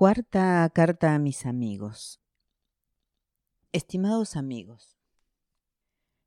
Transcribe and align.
Cuarta 0.00 0.66
carta 0.72 1.14
a 1.14 1.18
mis 1.18 1.44
amigos. 1.44 2.22
Estimados 3.70 4.34
amigos, 4.34 4.96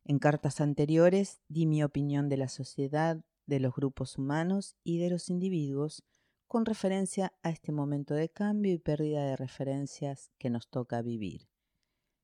en 0.06 0.20
cartas 0.20 0.62
anteriores 0.62 1.42
di 1.48 1.66
mi 1.66 1.84
opinión 1.84 2.30
de 2.30 2.38
la 2.38 2.50
sociedad, 2.50 3.26
de 3.48 3.60
los 3.60 3.74
grupos 3.74 4.20
humanos 4.20 4.76
y 4.84 5.00
de 5.00 5.10
los 5.10 5.32
individuos 5.32 6.04
con 6.46 6.68
referencia 6.68 7.34
a 7.42 7.50
este 7.50 7.72
momento 7.72 8.14
de 8.14 8.30
cambio 8.30 8.72
y 8.74 8.78
pérdida 8.78 9.26
de 9.26 9.38
referencias 9.38 10.30
que 10.38 10.52
nos 10.52 10.70
toca 10.70 11.02
vivir. 11.02 11.48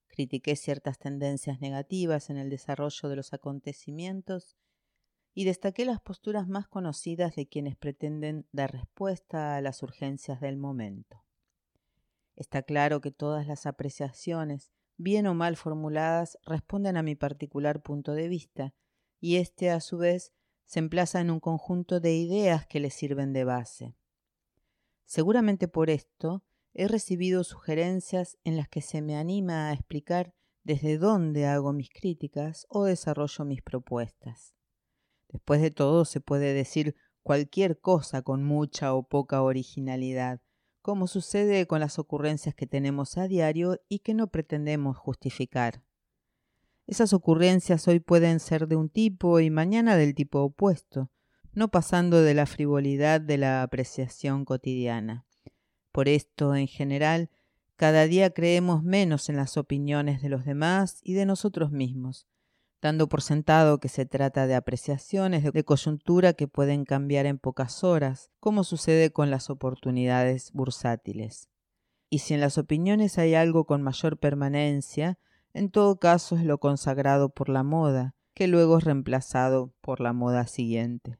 Critiqué 0.06 0.56
ciertas 0.56 1.00
tendencias 1.00 1.62
negativas 1.62 2.30
en 2.30 2.38
el 2.38 2.52
desarrollo 2.52 3.10
de 3.10 3.16
los 3.16 3.34
acontecimientos 3.34 4.56
y 5.34 5.46
destaqué 5.46 5.86
las 5.86 6.00
posturas 6.00 6.48
más 6.48 6.68
conocidas 6.68 7.36
de 7.36 7.48
quienes 7.48 7.76
pretenden 7.76 8.46
dar 8.52 8.72
respuesta 8.72 9.56
a 9.56 9.62
las 9.62 9.82
urgencias 9.82 10.42
del 10.42 10.56
momento. 10.56 11.24
Está 12.40 12.64
claro 12.64 13.02
que 13.02 13.12
todas 13.12 13.48
las 13.48 13.66
apreciaciones, 13.66 14.72
bien 14.96 15.28
o 15.28 15.34
mal 15.34 15.58
formuladas, 15.58 16.40
responden 16.46 16.96
a 16.96 17.04
mi 17.04 17.14
particular 17.14 17.82
punto 17.82 18.14
de 18.14 18.30
vista, 18.30 18.74
y 19.20 19.36
éste 19.36 19.70
a 19.70 19.82
su 19.82 19.98
vez 19.98 20.32
se 20.66 20.80
emplaza 20.80 21.20
en 21.20 21.32
un 21.32 21.42
conjunto 21.42 22.00
de 22.00 22.16
ideas 22.16 22.66
que 22.66 22.80
le 22.80 22.92
sirven 22.92 23.34
de 23.34 23.44
base. 23.44 23.94
Seguramente 25.04 25.68
por 25.68 25.90
esto 25.90 26.46
he 26.74 26.88
recibido 26.88 27.44
sugerencias 27.44 28.38
en 28.46 28.56
las 28.56 28.70
que 28.70 28.82
se 28.82 29.02
me 29.02 29.18
anima 29.18 29.68
a 29.68 29.74
explicar 29.74 30.34
desde 30.64 30.98
dónde 30.98 31.46
hago 31.46 31.74
mis 31.74 31.90
críticas 31.90 32.66
o 32.70 32.86
desarrollo 32.86 33.44
mis 33.44 33.62
propuestas. 33.62 34.56
Después 35.28 35.62
de 35.62 35.72
todo 35.72 36.06
se 36.06 36.22
puede 36.22 36.54
decir 36.54 36.96
cualquier 37.22 37.82
cosa 37.82 38.22
con 38.22 38.46
mucha 38.46 38.94
o 38.94 39.04
poca 39.04 39.42
originalidad, 39.42 40.42
como 40.90 41.06
sucede 41.06 41.68
con 41.68 41.80
las 41.82 42.00
ocurrencias 42.00 42.56
que 42.56 42.66
tenemos 42.66 43.20
a 43.20 43.28
diario 43.28 43.80
y 43.90 44.00
que 44.00 44.16
no 44.16 44.26
pretendemos 44.26 44.98
justificar. 44.98 45.84
Esas 46.88 47.14
ocurrencias 47.14 47.88
hoy 47.88 48.00
pueden 48.00 48.40
ser 48.40 48.68
de 48.68 48.76
un 48.76 48.90
tipo 48.90 49.40
y 49.40 49.52
mañana 49.52 49.98
del 49.98 50.16
tipo 50.16 50.40
opuesto, 50.40 51.12
no 51.54 51.68
pasando 51.68 52.24
de 52.24 52.34
la 52.34 52.48
frivolidad 52.48 53.22
de 53.22 53.38
la 53.38 53.62
apreciación 53.62 54.46
cotidiana. 54.46 55.28
Por 55.92 56.08
esto, 56.08 56.56
en 56.56 56.66
general, 56.66 57.30
cada 57.76 58.08
día 58.08 58.32
creemos 58.32 58.82
menos 58.82 59.30
en 59.30 59.36
las 59.36 59.58
opiniones 59.58 60.24
de 60.24 60.30
los 60.30 60.44
demás 60.44 61.02
y 61.04 61.14
de 61.14 61.28
nosotros 61.28 61.70
mismos, 61.70 62.26
dando 62.82 63.10
por 63.10 63.22
sentado 63.22 63.80
que 63.80 63.90
se 63.90 64.06
trata 64.06 64.48
de 64.48 64.56
apreciaciones 64.56 65.44
de 65.44 65.64
coyuntura 65.64 66.34
que 66.34 66.48
pueden 66.48 66.86
cambiar 66.86 67.26
en 67.26 67.38
pocas 67.38 67.84
horas, 67.84 68.32
como 68.40 68.64
sucede 68.64 69.12
con 69.12 69.30
las 69.30 69.50
oportunidades 69.50 70.52
bursátiles. 70.54 71.50
Y 72.10 72.20
si 72.20 72.34
en 72.34 72.42
las 72.42 72.58
opiniones 72.58 73.18
hay 73.18 73.36
algo 73.36 73.66
con 73.66 73.82
mayor 73.82 74.18
permanencia, 74.18 75.20
en 75.54 75.70
todo 75.70 76.00
caso 76.00 76.36
es 76.36 76.44
lo 76.44 76.60
consagrado 76.60 77.30
por 77.30 77.50
la 77.50 77.64
moda, 77.64 78.16
que 78.34 78.48
luego 78.48 78.78
es 78.78 78.84
reemplazado 78.86 79.74
por 79.82 80.00
la 80.00 80.14
moda 80.14 80.48
siguiente. 80.48 81.18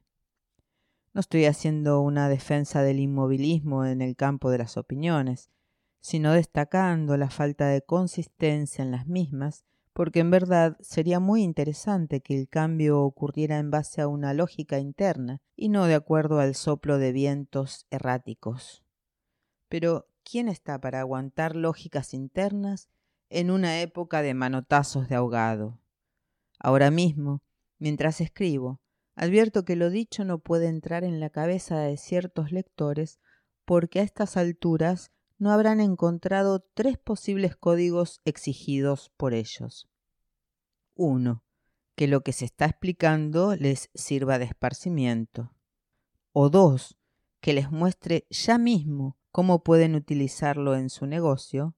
No 1.12 1.20
estoy 1.20 1.44
haciendo 1.44 2.00
una 2.00 2.28
defensa 2.28 2.82
del 2.82 3.00
inmovilismo 3.00 3.84
en 3.84 4.00
el 4.00 4.16
campo 4.16 4.50
de 4.50 4.58
las 4.58 4.76
opiniones, 4.76 5.50
sino 6.00 6.32
destacando 6.32 7.16
la 7.16 7.28
falta 7.28 7.66
de 7.66 7.82
consistencia 7.82 8.82
en 8.82 8.90
las 8.90 9.06
mismas 9.06 9.64
porque 9.92 10.20
en 10.20 10.30
verdad 10.30 10.76
sería 10.80 11.20
muy 11.20 11.42
interesante 11.42 12.20
que 12.20 12.38
el 12.38 12.48
cambio 12.48 13.00
ocurriera 13.00 13.58
en 13.58 13.70
base 13.70 14.00
a 14.00 14.08
una 14.08 14.34
lógica 14.34 14.78
interna 14.78 15.40
y 15.56 15.68
no 15.68 15.86
de 15.86 15.94
acuerdo 15.94 16.40
al 16.40 16.54
soplo 16.54 16.98
de 16.98 17.12
vientos 17.12 17.86
erráticos. 17.90 18.84
Pero, 19.68 20.06
¿quién 20.24 20.48
está 20.48 20.80
para 20.80 21.00
aguantar 21.00 21.56
lógicas 21.56 22.14
internas 22.14 22.88
en 23.28 23.50
una 23.50 23.80
época 23.80 24.22
de 24.22 24.34
manotazos 24.34 25.08
de 25.08 25.16
ahogado? 25.16 25.78
Ahora 26.58 26.90
mismo, 26.90 27.42
mientras 27.78 28.20
escribo, 28.20 28.80
advierto 29.14 29.64
que 29.64 29.76
lo 29.76 29.90
dicho 29.90 30.24
no 30.24 30.38
puede 30.38 30.68
entrar 30.68 31.04
en 31.04 31.20
la 31.20 31.30
cabeza 31.30 31.78
de 31.78 31.96
ciertos 31.96 32.52
lectores 32.52 33.18
porque 33.64 34.00
a 34.00 34.02
estas 34.02 34.36
alturas 34.36 35.12
no 35.40 35.50
habrán 35.50 35.80
encontrado 35.80 36.60
tres 36.74 36.98
posibles 36.98 37.56
códigos 37.56 38.20
exigidos 38.26 39.10
por 39.16 39.32
ellos. 39.32 39.88
1. 40.94 41.42
Que 41.96 42.06
lo 42.06 42.20
que 42.20 42.32
se 42.32 42.44
está 42.44 42.66
explicando 42.66 43.56
les 43.56 43.88
sirva 43.94 44.38
de 44.38 44.44
esparcimiento. 44.44 45.50
O 46.32 46.50
2. 46.50 46.98
Que 47.40 47.54
les 47.54 47.70
muestre 47.70 48.26
ya 48.28 48.58
mismo 48.58 49.16
cómo 49.32 49.64
pueden 49.64 49.94
utilizarlo 49.94 50.76
en 50.76 50.90
su 50.90 51.06
negocio. 51.06 51.74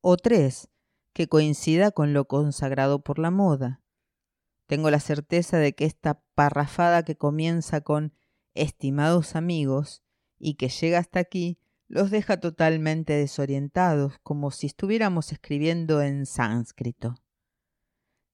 O 0.00 0.16
3. 0.16 0.68
Que 1.12 1.28
coincida 1.28 1.92
con 1.92 2.14
lo 2.14 2.26
consagrado 2.26 3.04
por 3.04 3.20
la 3.20 3.30
moda. 3.30 3.80
Tengo 4.66 4.90
la 4.90 4.98
certeza 4.98 5.58
de 5.58 5.72
que 5.72 5.84
esta 5.84 6.20
parrafada 6.34 7.04
que 7.04 7.16
comienza 7.16 7.80
con 7.80 8.12
estimados 8.54 9.36
amigos 9.36 10.02
y 10.36 10.54
que 10.54 10.68
llega 10.68 10.98
hasta 10.98 11.20
aquí 11.20 11.60
los 11.88 12.10
deja 12.10 12.38
totalmente 12.38 13.12
desorientados, 13.12 14.18
como 14.22 14.50
si 14.50 14.66
estuviéramos 14.66 15.32
escribiendo 15.32 16.02
en 16.02 16.26
sánscrito. 16.26 17.14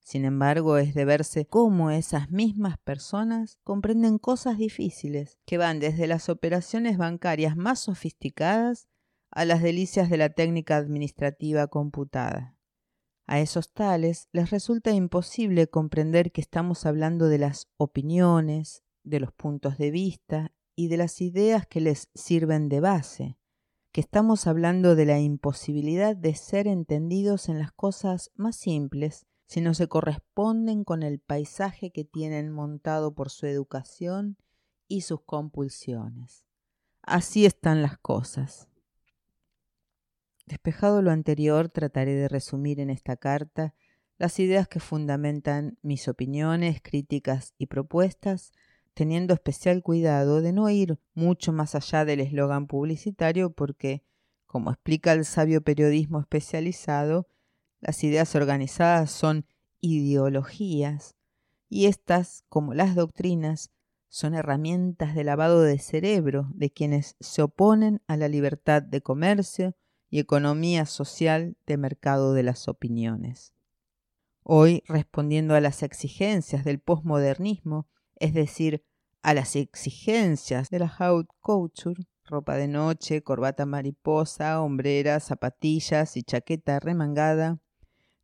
Sin 0.00 0.24
embargo, 0.24 0.76
es 0.78 0.94
de 0.94 1.04
verse 1.04 1.46
cómo 1.46 1.90
esas 1.90 2.30
mismas 2.30 2.78
personas 2.78 3.58
comprenden 3.62 4.18
cosas 4.18 4.58
difíciles, 4.58 5.38
que 5.46 5.58
van 5.58 5.78
desde 5.78 6.06
las 6.06 6.28
operaciones 6.28 6.98
bancarias 6.98 7.56
más 7.56 7.80
sofisticadas 7.80 8.88
a 9.30 9.44
las 9.44 9.62
delicias 9.62 10.10
de 10.10 10.16
la 10.16 10.30
técnica 10.30 10.76
administrativa 10.76 11.68
computada. 11.68 12.56
A 13.26 13.38
esos 13.38 13.72
tales 13.72 14.28
les 14.32 14.50
resulta 14.50 14.90
imposible 14.90 15.68
comprender 15.68 16.32
que 16.32 16.40
estamos 16.40 16.84
hablando 16.86 17.28
de 17.28 17.38
las 17.38 17.68
opiniones, 17.76 18.82
de 19.04 19.20
los 19.20 19.32
puntos 19.32 19.78
de 19.78 19.92
vista 19.92 20.52
y 20.74 20.88
de 20.88 20.96
las 20.96 21.20
ideas 21.20 21.66
que 21.66 21.80
les 21.80 22.08
sirven 22.14 22.68
de 22.68 22.80
base, 22.80 23.38
que 23.92 24.00
estamos 24.00 24.46
hablando 24.46 24.94
de 24.94 25.04
la 25.04 25.18
imposibilidad 25.18 26.14
de 26.14 26.34
ser 26.34 26.66
entendidos 26.66 27.48
en 27.48 27.58
las 27.58 27.72
cosas 27.72 28.30
más 28.36 28.56
simples 28.56 29.26
si 29.46 29.60
no 29.60 29.74
se 29.74 29.88
corresponden 29.88 30.84
con 30.84 31.02
el 31.02 31.18
paisaje 31.18 31.90
que 31.90 32.04
tienen 32.04 32.52
montado 32.52 33.14
por 33.14 33.30
su 33.30 33.46
educación 33.46 34.36
y 34.86 35.00
sus 35.00 35.22
compulsiones. 35.22 36.44
Así 37.02 37.46
están 37.46 37.82
las 37.82 37.98
cosas. 37.98 38.68
Despejado 40.46 41.02
lo 41.02 41.10
anterior, 41.10 41.68
trataré 41.68 42.14
de 42.14 42.28
resumir 42.28 42.78
en 42.78 42.90
esta 42.90 43.16
carta 43.16 43.74
las 44.18 44.38
ideas 44.38 44.68
que 44.68 44.80
fundamentan 44.80 45.78
mis 45.82 46.06
opiniones, 46.06 46.80
críticas 46.82 47.54
y 47.58 47.66
propuestas 47.66 48.52
teniendo 49.00 49.32
especial 49.32 49.82
cuidado 49.82 50.42
de 50.42 50.52
no 50.52 50.68
ir 50.68 50.98
mucho 51.14 51.54
más 51.54 51.74
allá 51.74 52.04
del 52.04 52.20
eslogan 52.20 52.66
publicitario 52.66 53.50
porque, 53.50 54.04
como 54.44 54.70
explica 54.70 55.14
el 55.14 55.24
sabio 55.24 55.62
periodismo 55.62 56.20
especializado, 56.20 57.26
las 57.80 58.04
ideas 58.04 58.34
organizadas 58.34 59.10
son 59.10 59.46
ideologías 59.80 61.14
y 61.70 61.86
estas, 61.86 62.44
como 62.50 62.74
las 62.74 62.94
doctrinas, 62.94 63.70
son 64.10 64.34
herramientas 64.34 65.14
de 65.14 65.24
lavado 65.24 65.62
de 65.62 65.78
cerebro 65.78 66.50
de 66.52 66.70
quienes 66.70 67.16
se 67.20 67.40
oponen 67.40 68.02
a 68.06 68.18
la 68.18 68.28
libertad 68.28 68.82
de 68.82 69.00
comercio 69.00 69.74
y 70.10 70.18
economía 70.18 70.84
social 70.84 71.56
de 71.64 71.78
mercado 71.78 72.34
de 72.34 72.42
las 72.42 72.68
opiniones. 72.68 73.54
Hoy, 74.42 74.82
respondiendo 74.86 75.54
a 75.54 75.62
las 75.62 75.82
exigencias 75.82 76.66
del 76.66 76.80
posmodernismo, 76.80 77.88
es 78.16 78.34
decir, 78.34 78.84
a 79.22 79.34
las 79.34 79.56
exigencias 79.56 80.70
de 80.70 80.78
la 80.78 80.94
haute 80.98 81.34
couture, 81.41 82.06
ropa 82.25 82.56
de 82.56 82.69
noche, 82.69 83.22
corbata 83.22 83.66
mariposa, 83.66 84.60
hombreras, 84.60 85.24
zapatillas 85.24 86.16
y 86.16 86.22
chaqueta 86.22 86.80
remangada, 86.80 87.59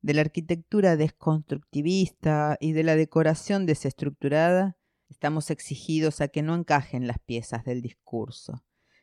de 0.02 0.14
la 0.14 0.20
arquitectura 0.20 0.96
desconstructivista 0.96 2.56
y 2.60 2.72
de 2.72 2.84
la 2.84 2.94
decoración 2.94 3.66
desestructurada, 3.66 4.76
estamos 5.08 5.50
exigidos 5.50 6.20
a 6.20 6.28
que 6.28 6.42
no 6.42 6.54
encajen 6.54 7.06
las 7.06 7.18
piezas 7.18 7.64
del 7.64 7.82
discurso 7.82 8.62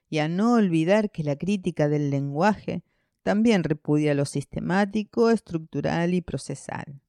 y 0.09 0.19
a 0.19 0.27
no 0.27 0.53
olvidar 0.53 1.11
que 1.11 1.23
la 1.23 1.35
crítica 1.35 1.89
del 1.89 2.09
lenguaje 2.09 2.83
también 3.23 3.63
repudia 3.63 4.13
lo 4.13 4.25
sistemático, 4.25 5.29
estructural 5.29 6.13
y 6.13 6.21
procesal. 6.21 7.01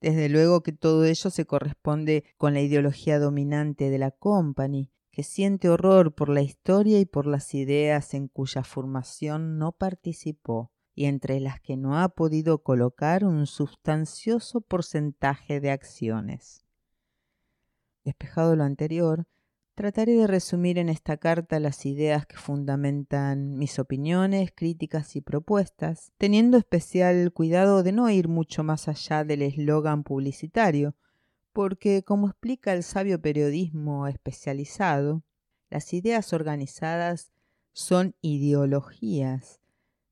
Desde 0.00 0.28
luego 0.28 0.62
que 0.62 0.72
todo 0.72 1.04
ello 1.04 1.30
se 1.30 1.44
corresponde 1.44 2.24
con 2.36 2.54
la 2.54 2.60
ideología 2.60 3.18
dominante 3.18 3.90
de 3.90 3.98
la 3.98 4.12
Company, 4.12 4.92
que 5.10 5.24
siente 5.24 5.68
horror 5.68 6.14
por 6.14 6.28
la 6.28 6.42
historia 6.42 7.00
y 7.00 7.04
por 7.04 7.26
las 7.26 7.52
ideas 7.54 8.14
en 8.14 8.28
cuya 8.28 8.62
formación 8.62 9.58
no 9.58 9.72
participó 9.72 10.70
y 10.94 11.06
entre 11.06 11.40
las 11.40 11.60
que 11.60 11.76
no 11.76 11.98
ha 11.98 12.08
podido 12.08 12.62
colocar 12.62 13.24
un 13.24 13.46
sustancioso 13.46 14.60
porcentaje 14.60 15.60
de 15.60 15.72
acciones. 15.72 16.64
Despejado 18.04 18.54
lo 18.54 18.64
anterior, 18.64 19.26
Trataré 19.78 20.14
de 20.14 20.26
resumir 20.26 20.76
en 20.76 20.88
esta 20.88 21.18
carta 21.18 21.60
las 21.60 21.86
ideas 21.86 22.26
que 22.26 22.36
fundamentan 22.36 23.56
mis 23.56 23.78
opiniones, 23.78 24.50
críticas 24.52 25.14
y 25.14 25.20
propuestas, 25.20 26.10
teniendo 26.18 26.56
especial 26.56 27.32
cuidado 27.32 27.84
de 27.84 27.92
no 27.92 28.10
ir 28.10 28.26
mucho 28.26 28.64
más 28.64 28.88
allá 28.88 29.22
del 29.22 29.40
eslogan 29.40 30.02
publicitario, 30.02 30.96
porque, 31.52 32.02
como 32.02 32.26
explica 32.26 32.72
el 32.72 32.82
sabio 32.82 33.22
periodismo 33.22 34.08
especializado, 34.08 35.22
las 35.70 35.94
ideas 35.94 36.32
organizadas 36.32 37.30
son 37.72 38.16
ideologías, 38.20 39.60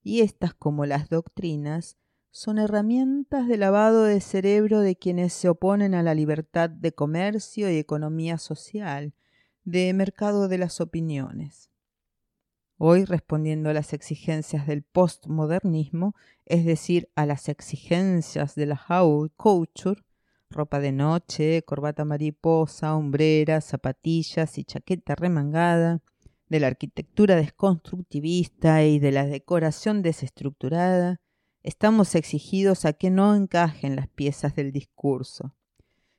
y 0.01 0.21
estas, 0.21 0.55
como 0.55 0.87
las 0.87 1.09
doctrinas, 1.09 1.97
son 2.31 2.59
herramientas 2.59 3.49
de 3.49 3.57
lavado 3.57 4.05
de 4.05 4.21
cerebro 4.21 4.79
de 4.79 4.95
quienes 4.95 5.33
se 5.33 5.49
oponen 5.49 5.97
a 5.97 6.05
la 6.05 6.15
libertad 6.15 6.71
de 6.71 6.93
comercio 6.93 7.69
y 7.69 7.79
economía 7.79 8.39
social, 8.39 9.13
de 9.67 9.93
mercado 9.93 10.47
de 10.47 10.59
las 10.59 10.81
opiniones. 10.81 11.71
Hoy, 12.79 13.05
respondiendo 13.05 13.69
a 13.69 13.73
las 13.73 13.93
exigencias 13.93 14.69
del 14.69 14.85
postmodernismo, 14.85 16.15
es 16.45 16.65
decir, 16.65 17.11
a 17.17 17.27
las 17.27 17.49
exigencias 17.49 18.55
de 18.55 18.67
la 18.67 18.81
haute 18.89 19.35
couture, 19.37 20.05
ropa 20.51 20.79
de 20.79 20.93
noche, 20.93 21.65
corbata 21.65 22.05
mariposa, 22.05 22.95
hombreras, 22.95 23.65
zapatillas 23.65 24.57
y 24.57 24.65
chaqueta 24.65 25.17
remangada, 25.17 26.01
de 26.49 26.61
la 26.61 26.69
arquitectura 26.69 27.35
desconstructivista 27.35 28.85
y 28.85 29.01
de 29.01 29.11
la 29.11 29.27
decoración 29.27 30.01
desestructurada, 30.01 31.21
estamos 31.65 32.15
exigidos 32.15 32.85
a 32.85 32.93
que 32.93 33.11
no 33.11 33.35
encajen 33.35 33.97
las 33.97 34.07
piezas 34.07 34.55
del 34.55 34.71
discurso 34.71 35.57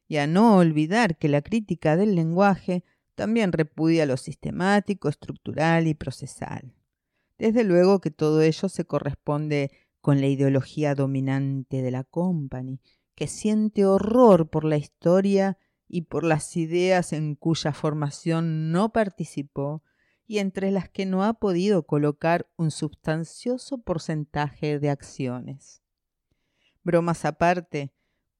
y 0.10 0.18
a 0.18 0.28
no 0.28 0.58
olvidar 0.58 1.18
que 1.18 1.30
la 1.30 1.42
crítica 1.42 1.96
del 1.96 2.14
lenguaje 2.14 2.84
también 3.18 3.52
repudia 3.52 4.06
lo 4.06 4.16
sistemático, 4.16 5.10
estructural 5.10 5.88
y 5.88 5.96
procesal. 5.96 6.76
Desde 7.40 7.64
luego 7.64 8.00
que 8.00 8.12
todo 8.12 8.44
ello 8.44 8.70
se 8.70 8.86
corresponde 8.86 9.72
con 10.02 10.22
la 10.22 10.28
ideología 10.28 10.94
dominante 10.94 11.82
de 11.82 11.90
la 11.90 12.04
company, 12.04 12.80
que 13.16 13.26
siente 13.26 13.88
horror 13.88 14.52
por 14.52 14.66
la 14.66 14.78
historia 14.78 15.58
y 15.88 16.02
por 16.04 16.24
las 16.24 16.56
ideas 16.58 17.12
en 17.12 17.34
cuya 17.34 17.74
formación 17.74 18.72
no 18.72 18.94
participó 18.94 19.82
y 20.28 20.38
entre 20.38 20.70
las 20.70 20.88
que 20.88 21.08
no 21.08 21.24
ha 21.24 21.34
podido 21.34 21.88
colocar 21.88 22.48
un 22.56 22.70
sustancioso 22.70 23.80
porcentaje 23.80 24.78
de 24.78 24.92
acciones. 24.92 25.82
Bromas 26.84 27.26
aparte, 27.26 27.92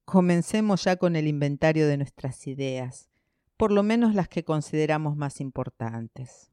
comencemos 0.04 0.84
ya 0.84 0.94
con 0.94 1.16
el 1.16 1.26
inventario 1.26 1.88
de 1.88 1.96
nuestras 1.96 2.46
ideas 2.46 3.10
por 3.58 3.70
lo 3.72 3.82
menos 3.82 4.14
las 4.14 4.28
que 4.28 4.44
consideramos 4.44 5.16
más 5.16 5.42
importantes. 5.42 6.50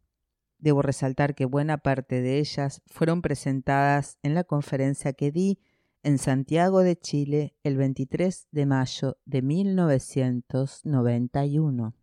Debo 0.57 0.81
resaltar 0.81 1.35
que 1.35 1.45
buena 1.45 1.77
parte 1.77 2.21
de 2.21 2.39
ellas 2.39 2.81
fueron 2.87 3.21
presentadas 3.21 4.17
en 4.23 4.33
la 4.33 4.43
conferencia 4.43 5.13
que 5.13 5.31
di 5.31 5.59
en 6.01 6.17
Santiago 6.17 6.81
de 6.81 6.97
Chile 6.97 7.55
el 7.63 7.77
23 7.77 8.47
de 8.51 8.65
mayo 8.65 9.19
de 9.25 9.43
1991. 9.43 11.93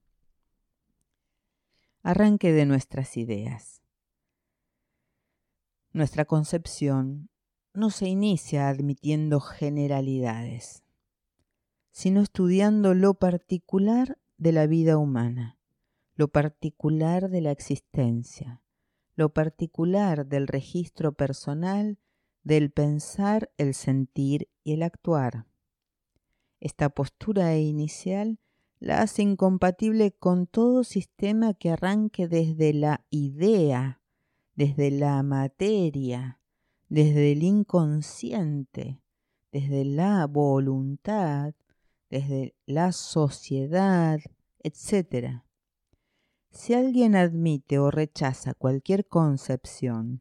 Arranque 2.05 2.53
de 2.53 2.65
nuestras 2.65 3.17
ideas. 3.17 3.83
Nuestra 5.93 6.27
concepción 6.27 7.29
no 7.75 7.91
se 7.91 8.07
inicia 8.07 8.69
admitiendo 8.69 9.41
generalidades, 9.41 10.85
sino 11.91 12.21
estudiando 12.21 12.95
lo 12.95 13.15
particular 13.15 14.17
de 14.43 14.51
la 14.51 14.67
vida 14.67 14.99
humana, 14.99 15.57
lo 16.17 16.27
particular 16.27 17.31
de 17.31 17.41
la 17.41 17.53
existencia, 17.53 18.61
lo 19.15 19.33
particular 19.33 20.27
del 20.27 20.49
registro 20.49 21.13
personal, 21.13 22.01
del 22.43 22.73
pensar, 22.73 23.53
el 23.57 23.73
sentir 23.73 24.49
y 24.65 24.73
el 24.73 24.83
actuar. 24.83 25.47
Esta 26.59 26.89
postura 26.89 27.57
inicial 27.57 28.41
la 28.81 29.03
hace 29.03 29.23
incompatible 29.23 30.11
con 30.11 30.49
todo 30.49 30.83
sistema 30.83 31.55
que 31.55 31.71
arranque 31.71 32.27
desde 32.27 32.73
la 32.73 33.07
idea, 33.11 34.01
desde 34.57 34.91
la 34.91 35.23
materia, 35.23 36.41
desde 36.89 37.31
el 37.31 37.45
inconsciente, 37.45 39.01
desde 39.53 39.85
la 39.85 40.27
voluntad, 40.27 41.55
desde 42.13 42.55
la 42.67 42.93
sociedad, 42.93 44.21
etc. 44.59 45.45
Si 46.51 46.75
alguien 46.75 47.17
admite 47.17 47.79
o 47.79 47.91
rechaza 47.91 48.53
cualquier 48.53 49.09
concepción, 49.09 50.21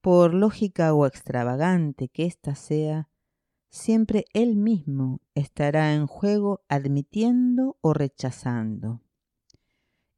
por 0.00 0.34
lógica 0.34 0.92
o 0.92 1.06
extravagante 1.06 2.08
que 2.08 2.26
ésta 2.26 2.56
sea, 2.56 3.08
siempre 3.68 4.24
él 4.32 4.56
mismo 4.56 5.20
estará 5.36 5.94
en 5.94 6.08
juego 6.08 6.64
admitiendo 6.68 7.78
o 7.80 7.94
rechazando. 7.94 9.00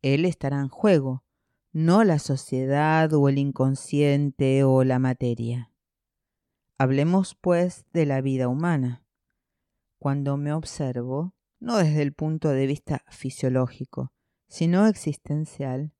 Él 0.00 0.24
estará 0.24 0.60
en 0.60 0.68
juego, 0.68 1.24
no 1.72 2.04
la 2.04 2.18
sociedad 2.18 3.12
o 3.12 3.28
el 3.28 3.36
inconsciente 3.36 4.64
o 4.64 4.82
la 4.82 4.98
materia. 4.98 5.70
Hablemos, 6.78 7.34
pues, 7.34 7.84
de 7.92 8.06
la 8.06 8.22
vida 8.22 8.48
humana 8.48 9.01
cuando 10.02 10.36
me 10.36 10.52
observo, 10.52 11.32
no 11.60 11.76
desde 11.76 12.02
el 12.02 12.12
punto 12.12 12.48
de 12.48 12.66
vista 12.66 13.04
fisiológico, 13.08 14.12
sino 14.48 14.88
existencial, 14.88 15.92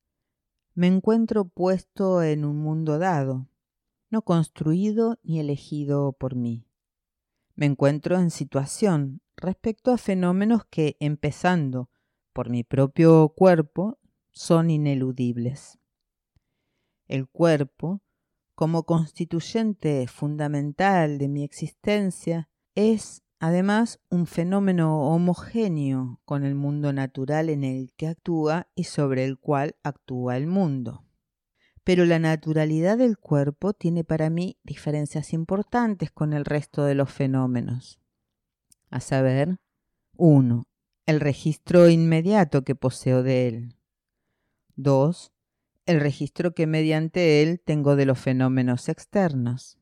me 0.74 0.88
encuentro 0.88 1.44
puesto 1.44 2.20
en 2.20 2.44
un 2.44 2.56
mundo 2.56 2.98
dado, 2.98 3.46
no 4.10 4.22
construido 4.22 5.20
ni 5.22 5.38
elegido 5.38 6.14
por 6.14 6.34
mí. 6.34 6.66
Me 7.54 7.66
encuentro 7.66 8.18
en 8.18 8.32
situación 8.32 9.20
respecto 9.36 9.92
a 9.92 9.98
fenómenos 9.98 10.64
que, 10.64 10.96
empezando 10.98 11.88
por 12.32 12.50
mi 12.50 12.64
propio 12.64 13.28
cuerpo, 13.28 14.00
son 14.32 14.68
ineludibles. 14.68 15.78
El 17.06 17.28
cuerpo, 17.28 18.02
como 18.56 18.82
constituyente 18.82 20.08
fundamental 20.08 21.18
de 21.18 21.28
mi 21.28 21.44
existencia, 21.44 22.48
es 22.74 23.21
Además, 23.44 23.98
un 24.08 24.26
fenómeno 24.28 25.00
homogéneo 25.00 26.20
con 26.24 26.44
el 26.44 26.54
mundo 26.54 26.92
natural 26.92 27.48
en 27.48 27.64
el 27.64 27.92
que 27.96 28.06
actúa 28.06 28.68
y 28.76 28.84
sobre 28.84 29.24
el 29.24 29.36
cual 29.36 29.74
actúa 29.82 30.36
el 30.36 30.46
mundo. 30.46 31.04
Pero 31.82 32.04
la 32.04 32.20
naturalidad 32.20 32.98
del 32.98 33.18
cuerpo 33.18 33.72
tiene 33.72 34.04
para 34.04 34.30
mí 34.30 34.60
diferencias 34.62 35.32
importantes 35.32 36.12
con 36.12 36.34
el 36.34 36.44
resto 36.44 36.84
de 36.84 36.94
los 36.94 37.10
fenómenos. 37.10 37.98
A 38.90 39.00
saber, 39.00 39.58
1. 40.16 40.62
El 41.06 41.18
registro 41.18 41.88
inmediato 41.88 42.62
que 42.62 42.76
poseo 42.76 43.24
de 43.24 43.48
él. 43.48 43.76
2. 44.76 45.32
El 45.86 45.98
registro 45.98 46.54
que 46.54 46.68
mediante 46.68 47.42
él 47.42 47.60
tengo 47.60 47.96
de 47.96 48.06
los 48.06 48.20
fenómenos 48.20 48.88
externos. 48.88 49.80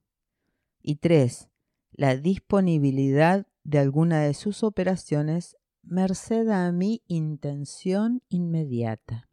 Y 0.81 0.97
3. 0.97 1.50
La 1.93 2.17
disponibilidad 2.17 3.47
de 3.71 3.79
alguna 3.79 4.23
de 4.23 4.35
sus 4.35 4.65
operaciones 4.65 5.57
merced 5.85 6.49
a 6.49 6.73
mi 6.73 7.05
intención 7.07 8.21
inmediata. 8.29 9.29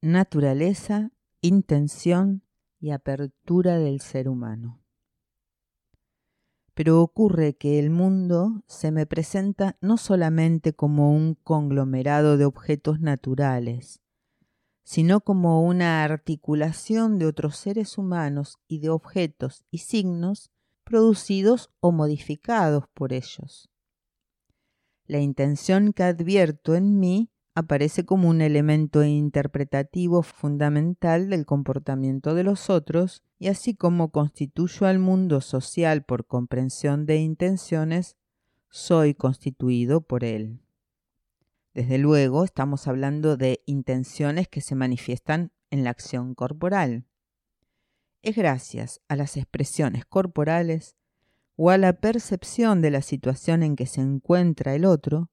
Naturaleza, 0.00 1.12
intención 1.42 2.42
y 2.80 2.90
apertura 2.90 3.76
del 3.76 4.00
ser 4.00 4.30
humano. 4.30 4.82
Pero 6.72 7.02
ocurre 7.02 7.54
que 7.54 7.78
el 7.78 7.90
mundo 7.90 8.64
se 8.66 8.90
me 8.90 9.04
presenta 9.04 9.76
no 9.82 9.98
solamente 9.98 10.72
como 10.72 11.12
un 11.12 11.34
conglomerado 11.34 12.38
de 12.38 12.46
objetos 12.46 13.00
naturales, 13.00 14.00
sino 14.84 15.20
como 15.20 15.62
una 15.62 16.02
articulación 16.02 17.18
de 17.18 17.26
otros 17.26 17.58
seres 17.58 17.98
humanos 17.98 18.58
y 18.68 18.78
de 18.78 18.88
objetos 18.88 19.66
y 19.70 19.78
signos 19.78 20.50
producidos 20.92 21.70
o 21.80 21.90
modificados 21.90 22.84
por 22.92 23.14
ellos. 23.14 23.70
La 25.06 25.20
intención 25.20 25.94
que 25.94 26.02
advierto 26.02 26.74
en 26.74 27.00
mí 27.00 27.30
aparece 27.54 28.04
como 28.04 28.28
un 28.28 28.42
elemento 28.42 29.02
interpretativo 29.02 30.22
fundamental 30.22 31.30
del 31.30 31.46
comportamiento 31.46 32.34
de 32.34 32.44
los 32.44 32.68
otros 32.68 33.22
y 33.38 33.48
así 33.48 33.74
como 33.74 34.10
constituyo 34.10 34.86
al 34.86 34.98
mundo 34.98 35.40
social 35.40 36.04
por 36.04 36.26
comprensión 36.26 37.06
de 37.06 37.16
intenciones, 37.16 38.18
soy 38.68 39.14
constituido 39.14 40.02
por 40.02 40.24
él. 40.24 40.60
Desde 41.72 41.96
luego, 41.96 42.44
estamos 42.44 42.86
hablando 42.86 43.38
de 43.38 43.62
intenciones 43.64 44.46
que 44.46 44.60
se 44.60 44.74
manifiestan 44.74 45.52
en 45.70 45.84
la 45.84 45.90
acción 45.90 46.34
corporal 46.34 47.06
es 48.22 48.36
gracias 48.36 49.00
a 49.08 49.16
las 49.16 49.36
expresiones 49.36 50.04
corporales 50.06 50.96
o 51.56 51.70
a 51.70 51.78
la 51.78 51.94
percepción 51.94 52.80
de 52.80 52.90
la 52.90 53.02
situación 53.02 53.62
en 53.62 53.76
que 53.76 53.86
se 53.86 54.00
encuentra 54.00 54.74
el 54.74 54.84
otro 54.84 55.30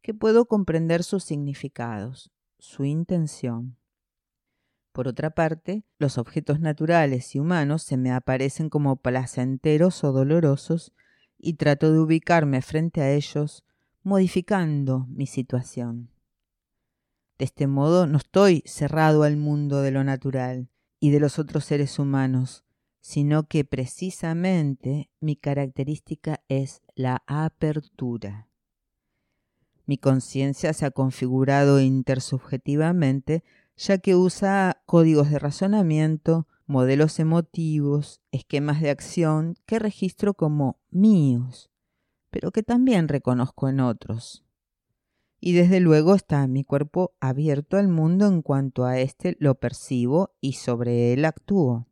que 0.00 0.14
puedo 0.14 0.46
comprender 0.46 1.02
sus 1.02 1.24
significados, 1.24 2.30
su 2.58 2.84
intención. 2.84 3.76
Por 4.92 5.08
otra 5.08 5.30
parte, 5.30 5.84
los 5.98 6.18
objetos 6.18 6.60
naturales 6.60 7.34
y 7.34 7.40
humanos 7.40 7.82
se 7.82 7.96
me 7.96 8.10
aparecen 8.10 8.70
como 8.70 8.96
placenteros 8.96 10.02
o 10.04 10.12
dolorosos 10.12 10.92
y 11.38 11.54
trato 11.54 11.92
de 11.92 11.98
ubicarme 11.98 12.62
frente 12.62 13.00
a 13.00 13.12
ellos 13.12 13.64
modificando 14.02 15.06
mi 15.08 15.26
situación. 15.26 16.10
De 17.38 17.44
este 17.44 17.66
modo 17.66 18.06
no 18.06 18.18
estoy 18.18 18.62
cerrado 18.66 19.22
al 19.22 19.36
mundo 19.36 19.82
de 19.82 19.90
lo 19.90 20.04
natural 20.04 20.68
y 21.00 21.10
de 21.10 21.18
los 21.18 21.38
otros 21.38 21.64
seres 21.64 21.98
humanos, 21.98 22.64
sino 23.00 23.48
que 23.48 23.64
precisamente 23.64 25.10
mi 25.18 25.34
característica 25.34 26.42
es 26.48 26.82
la 26.94 27.22
apertura. 27.26 28.48
Mi 29.86 29.98
conciencia 29.98 30.72
se 30.74 30.86
ha 30.86 30.90
configurado 30.90 31.80
intersubjetivamente 31.80 33.42
ya 33.76 33.96
que 33.96 34.14
usa 34.14 34.82
códigos 34.84 35.30
de 35.30 35.38
razonamiento, 35.38 36.46
modelos 36.66 37.18
emotivos, 37.18 38.20
esquemas 38.30 38.82
de 38.82 38.90
acción 38.90 39.56
que 39.64 39.78
registro 39.78 40.34
como 40.34 40.78
míos, 40.90 41.70
pero 42.30 42.52
que 42.52 42.62
también 42.62 43.08
reconozco 43.08 43.70
en 43.70 43.80
otros. 43.80 44.44
Y 45.40 45.52
desde 45.54 45.80
luego 45.80 46.14
está 46.14 46.46
mi 46.46 46.64
cuerpo 46.64 47.14
abierto 47.18 47.78
al 47.78 47.88
mundo 47.88 48.26
en 48.26 48.42
cuanto 48.42 48.84
a 48.84 48.98
éste 48.98 49.36
lo 49.40 49.54
percibo 49.54 50.34
y 50.40 50.52
sobre 50.52 51.14
él 51.14 51.24
actúo. 51.24 51.86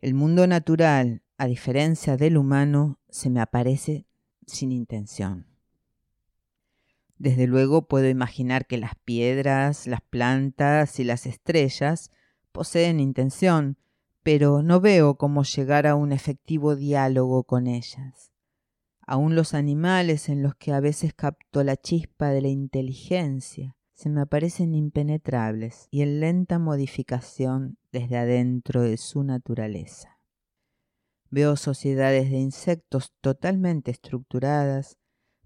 El 0.00 0.14
mundo 0.14 0.46
natural, 0.46 1.22
a 1.36 1.46
diferencia 1.46 2.16
del 2.16 2.36
humano, 2.36 2.98
se 3.10 3.30
me 3.30 3.40
aparece 3.40 4.06
sin 4.46 4.72
intención. 4.72 5.46
Desde 7.18 7.46
luego 7.46 7.88
puedo 7.88 8.08
imaginar 8.08 8.66
que 8.66 8.76
las 8.76 8.96
piedras, 8.96 9.86
las 9.86 10.00
plantas 10.00 10.98
y 11.00 11.04
las 11.04 11.26
estrellas 11.26 12.10
poseen 12.52 13.00
intención, 13.00 13.78
pero 14.22 14.62
no 14.62 14.80
veo 14.80 15.16
cómo 15.16 15.42
llegar 15.44 15.86
a 15.86 15.94
un 15.94 16.12
efectivo 16.12 16.76
diálogo 16.76 17.44
con 17.44 17.66
ellas. 17.66 18.33
Aún 19.06 19.34
los 19.34 19.54
animales 19.54 20.28
en 20.28 20.42
los 20.42 20.54
que 20.54 20.72
a 20.72 20.80
veces 20.80 21.12
capto 21.14 21.62
la 21.62 21.76
chispa 21.76 22.30
de 22.30 22.40
la 22.42 22.48
inteligencia 22.48 23.76
se 23.92 24.08
me 24.10 24.22
aparecen 24.22 24.74
impenetrables 24.74 25.88
y 25.90 26.02
en 26.02 26.20
lenta 26.20 26.58
modificación 26.58 27.78
desde 27.92 28.16
adentro 28.16 28.82
de 28.82 28.96
su 28.96 29.22
naturaleza. 29.22 30.18
Veo 31.30 31.56
sociedades 31.56 32.30
de 32.30 32.38
insectos 32.38 33.12
totalmente 33.20 33.90
estructuradas, 33.90 34.98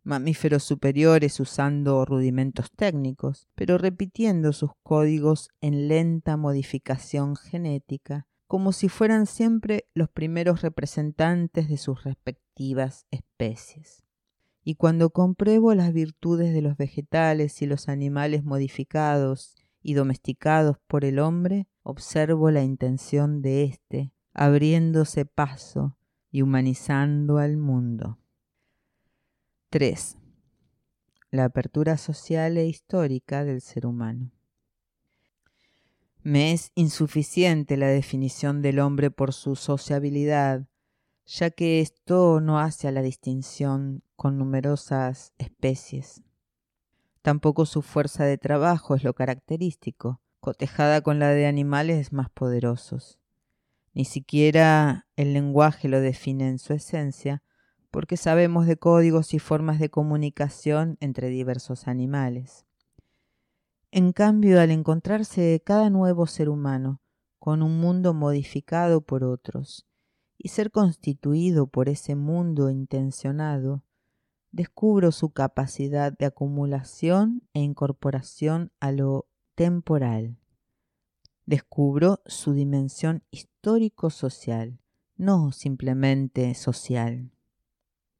mamíferos 0.03 0.65
superiores 0.65 1.38
usando 1.41 2.05
rudimentos 2.05 2.71
técnicos, 2.75 3.49
pero 3.55 3.77
repitiendo 3.77 4.53
sus 4.53 4.71
códigos 4.83 5.50
en 5.61 5.88
lenta 5.88 6.37
modificación 6.37 7.37
genética, 7.37 8.27
como 8.47 8.73
si 8.73 8.88
fueran 8.88 9.27
siempre 9.27 9.87
los 9.93 10.09
primeros 10.09 10.62
representantes 10.62 11.69
de 11.69 11.77
sus 11.77 12.03
especies. 13.11 14.03
Y 14.65 14.75
cuando 14.75 15.11
compruebo 15.11 15.75
las 15.75 15.93
virtudes 15.93 16.53
de 16.53 16.61
los 16.61 16.77
vegetales 16.77 17.62
y 17.62 17.67
los 17.67 17.88
animales 17.88 18.45
modificados 18.45 19.57
y 19.83 19.95
domesticados 19.95 20.77
por 20.87 21.05
el 21.05 21.19
hombre, 21.19 21.69
observo 21.83 22.50
la 22.50 22.62
intención 22.62 23.41
de 23.41 23.65
éste, 23.65 24.12
abriéndose 24.35 25.25
paso 25.25 25.97
y 26.31 26.43
humanizando 26.43 27.38
al 27.38 27.57
mundo. 27.57 28.19
3. 29.71 30.17
La 31.31 31.45
apertura 31.45 31.97
social 31.97 32.57
e 32.57 32.67
histórica 32.67 33.45
del 33.45 33.61
ser 33.61 33.87
humano. 33.87 34.33
Me 36.23 36.53
es 36.53 36.73
insuficiente 36.75 37.77
la 37.77 37.88
definición 37.88 38.61
del 38.61 38.81
hombre 38.81 39.11
por 39.11 39.33
su 39.33 39.57
sociabilidad, 39.57 40.67
ya 41.28 41.50
que 41.50 41.80
esto 41.80 42.40
no 42.40 42.58
hace 42.58 42.88
a 42.88 42.92
la 42.92 43.02
distinción 43.02 44.02
con 44.16 44.38
numerosas 44.38 45.35
especies. 45.37 46.23
Tampoco 47.20 47.66
su 47.66 47.82
fuerza 47.82 48.25
de 48.25 48.38
trabajo 48.38 48.94
es 48.94 49.04
lo 49.04 49.12
característico, 49.12 50.23
cotejada 50.40 51.02
con 51.02 51.18
la 51.18 51.28
de 51.28 51.47
animales 51.47 52.14
más 52.14 52.30
poderosos. 52.30 53.18
Ni 53.92 54.06
siquiera 54.06 55.06
el 55.16 55.35
lenguaje 55.35 55.88
lo 55.88 56.00
define 56.00 56.49
en 56.49 56.58
su 56.58 56.73
esencia, 56.73 57.42
porque 57.90 58.16
sabemos 58.16 58.66
de 58.66 58.78
códigos 58.78 59.35
y 59.35 59.38
formas 59.38 59.78
de 59.80 59.90
comunicación 59.90 60.97
entre 61.00 61.28
diversos 61.28 61.88
animales. 61.88 62.64
En 63.90 64.12
cambio, 64.12 64.61
al 64.61 64.70
encontrarse 64.70 65.61
cada 65.64 65.90
nuevo 65.90 66.26
ser 66.26 66.49
humano 66.49 67.02
con 67.38 67.62
un 67.62 67.80
mundo 67.80 68.14
modificado 68.14 69.02
por 69.02 69.25
otros 69.25 69.88
y 70.38 70.49
ser 70.49 70.71
constituido 70.71 71.66
por 71.66 71.88
ese 71.88 72.14
mundo 72.14 72.71
intencionado, 72.71 73.83
descubro 74.52 75.12
su 75.12 75.30
capacidad 75.30 76.16
de 76.16 76.26
acumulación 76.26 77.42
e 77.52 77.61
incorporación 77.61 78.71
a 78.80 78.92
lo 78.92 79.26
temporal. 79.54 80.38
Descubro 81.45 82.21
su 82.26 82.52
dimensión 82.52 83.25
histórico-social, 83.30 84.78
no 85.16 85.50
simplemente 85.50 86.54
social. 86.54 87.33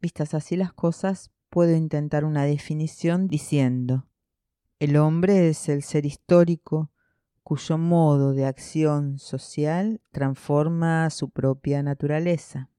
Vistas 0.01 0.35
así 0.35 0.57
las 0.57 0.73
cosas, 0.73 1.31
puedo 1.49 1.75
intentar 1.75 2.25
una 2.25 2.45
definición 2.45 3.29
diciendo, 3.29 4.07
el 4.81 4.97
hombre 4.97 5.49
es 5.49 5.69
el 5.69 5.83
ser 5.83 6.07
histórico 6.07 6.91
cuyo 7.49 7.79
modo 7.79 8.35
de 8.35 8.45
acción 8.45 9.19
social 9.19 10.03
transforma 10.11 11.09
su 11.09 11.31
propia 11.31 11.83
naturaleza. 11.83 12.71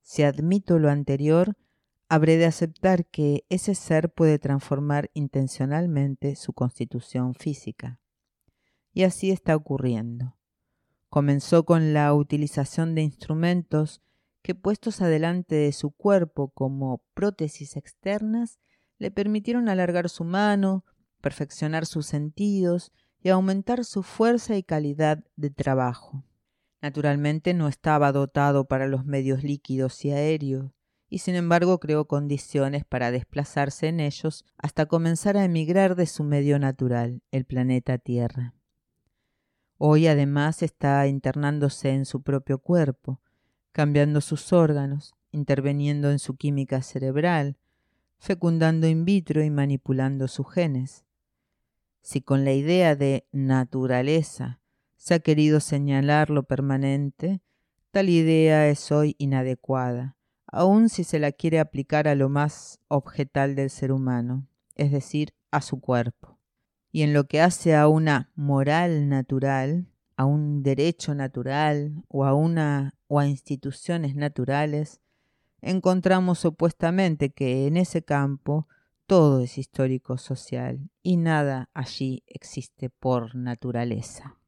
Si 0.00 0.22
admito 0.22 0.78
lo 0.78 0.88
anterior, 0.88 1.58
habré 2.08 2.38
de 2.38 2.46
aceptar 2.46 3.04
que 3.04 3.44
ese 3.50 3.74
ser 3.74 4.14
puede 4.14 4.38
transformar 4.38 5.10
intencionalmente 5.12 6.36
su 6.36 6.54
constitución 6.54 7.34
física. 7.34 8.00
Y 8.94 9.02
así 9.02 9.30
está 9.30 9.56
ocurriendo. 9.56 10.38
Comenzó 11.10 11.66
con 11.66 11.92
la 11.92 12.14
utilización 12.14 12.94
de 12.94 13.02
instrumentos 13.02 14.00
que 14.40 14.54
puestos 14.54 15.02
adelante 15.02 15.54
de 15.54 15.72
su 15.72 15.90
cuerpo 15.90 16.48
como 16.48 17.04
prótesis 17.12 17.76
externas, 17.76 18.58
le 18.96 19.10
permitieron 19.10 19.68
alargar 19.68 20.08
su 20.08 20.24
mano, 20.24 20.86
perfeccionar 21.20 21.84
sus 21.84 22.06
sentidos 22.06 22.90
y 23.22 23.28
aumentar 23.28 23.84
su 23.84 24.02
fuerza 24.02 24.56
y 24.56 24.62
calidad 24.62 25.24
de 25.36 25.50
trabajo. 25.50 26.24
Naturalmente 26.82 27.52
no 27.52 27.68
estaba 27.68 28.12
dotado 28.12 28.66
para 28.66 28.86
los 28.86 29.04
medios 29.04 29.44
líquidos 29.44 30.04
y 30.04 30.12
aéreos, 30.12 30.72
y 31.10 31.18
sin 31.18 31.34
embargo 31.34 31.80
creó 31.80 32.06
condiciones 32.06 32.84
para 32.84 33.10
desplazarse 33.10 33.88
en 33.88 34.00
ellos 34.00 34.44
hasta 34.56 34.86
comenzar 34.86 35.36
a 35.36 35.44
emigrar 35.44 35.96
de 35.96 36.06
su 36.06 36.24
medio 36.24 36.58
natural, 36.58 37.22
el 37.32 37.44
planeta 37.44 37.98
Tierra. 37.98 38.54
Hoy 39.76 40.06
además 40.06 40.62
está 40.62 41.06
internándose 41.06 41.90
en 41.90 42.04
su 42.04 42.22
propio 42.22 42.58
cuerpo, 42.58 43.20
cambiando 43.72 44.20
sus 44.20 44.52
órganos, 44.52 45.14
interviniendo 45.32 46.10
en 46.10 46.18
su 46.18 46.36
química 46.36 46.82
cerebral, 46.82 47.56
fecundando 48.18 48.86
in 48.86 49.04
vitro 49.04 49.42
y 49.42 49.50
manipulando 49.50 50.28
sus 50.28 50.50
genes. 50.52 51.04
Si 52.02 52.20
con 52.20 52.44
la 52.44 52.52
idea 52.52 52.96
de 52.96 53.26
naturaleza 53.32 54.60
se 54.96 55.14
ha 55.14 55.18
querido 55.20 55.60
señalar 55.60 56.30
lo 56.30 56.42
permanente, 56.42 57.40
tal 57.90 58.08
idea 58.08 58.68
es 58.68 58.90
hoy 58.92 59.14
inadecuada, 59.18 60.16
aun 60.46 60.88
si 60.88 61.04
se 61.04 61.18
la 61.18 61.32
quiere 61.32 61.60
aplicar 61.60 62.08
a 62.08 62.14
lo 62.14 62.28
más 62.28 62.80
objetal 62.88 63.54
del 63.54 63.70
ser 63.70 63.92
humano, 63.92 64.46
es 64.74 64.90
decir, 64.90 65.32
a 65.50 65.60
su 65.60 65.80
cuerpo. 65.80 66.38
Y 66.92 67.02
en 67.02 67.12
lo 67.12 67.24
que 67.24 67.40
hace 67.40 67.76
a 67.76 67.86
una 67.88 68.30
moral 68.34 69.08
natural, 69.08 69.86
a 70.16 70.24
un 70.24 70.62
derecho 70.62 71.14
natural 71.14 72.02
o 72.08 72.24
a 72.24 72.34
una 72.34 72.94
o 73.06 73.20
a 73.20 73.26
instituciones 73.26 74.16
naturales, 74.16 75.00
encontramos 75.62 76.44
opuestamente 76.44 77.30
que 77.30 77.66
en 77.66 77.76
ese 77.76 78.02
campo 78.02 78.66
todo 79.10 79.40
es 79.40 79.58
histórico 79.58 80.18
social 80.18 80.88
y 81.02 81.16
nada 81.16 81.68
allí 81.74 82.22
existe 82.28 82.90
por 82.90 83.34
naturaleza. 83.34 84.38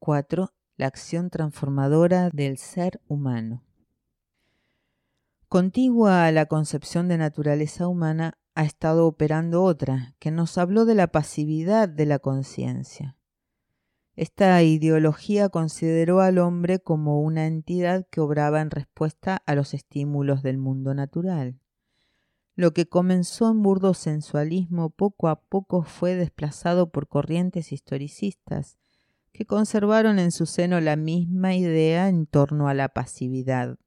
4. 0.00 0.52
La 0.76 0.86
acción 0.86 1.30
transformadora 1.30 2.28
del 2.28 2.58
ser 2.58 3.00
humano. 3.08 3.64
Contigua 5.48 6.26
a 6.26 6.30
la 6.30 6.44
concepción 6.44 7.08
de 7.08 7.16
naturaleza 7.16 7.88
humana 7.88 8.36
ha 8.54 8.64
estado 8.64 9.06
operando 9.06 9.62
otra, 9.62 10.14
que 10.18 10.30
nos 10.30 10.58
habló 10.58 10.84
de 10.84 10.96
la 10.96 11.06
pasividad 11.06 11.88
de 11.88 12.04
la 12.04 12.18
conciencia. 12.18 13.16
Esta 14.14 14.62
ideología 14.62 15.48
consideró 15.48 16.20
al 16.20 16.36
hombre 16.36 16.80
como 16.80 17.22
una 17.22 17.46
entidad 17.46 18.06
que 18.10 18.20
obraba 18.20 18.60
en 18.60 18.70
respuesta 18.70 19.42
a 19.46 19.54
los 19.54 19.72
estímulos 19.72 20.42
del 20.42 20.58
mundo 20.58 20.92
natural. 20.92 21.58
Lo 22.60 22.74
que 22.74 22.84
comenzó 22.84 23.50
en 23.50 23.62
burdo 23.62 23.94
sensualismo 23.94 24.90
poco 24.90 25.28
a 25.28 25.40
poco 25.40 25.82
fue 25.82 26.14
desplazado 26.14 26.90
por 26.90 27.08
corrientes 27.08 27.72
historicistas 27.72 28.76
que 29.32 29.46
conservaron 29.46 30.18
en 30.18 30.30
su 30.30 30.44
seno 30.44 30.78
la 30.82 30.96
misma 30.96 31.54
idea 31.54 32.10
en 32.10 32.26
torno 32.26 32.68
a 32.68 32.74
la 32.74 32.90
pasividad. 32.90 33.78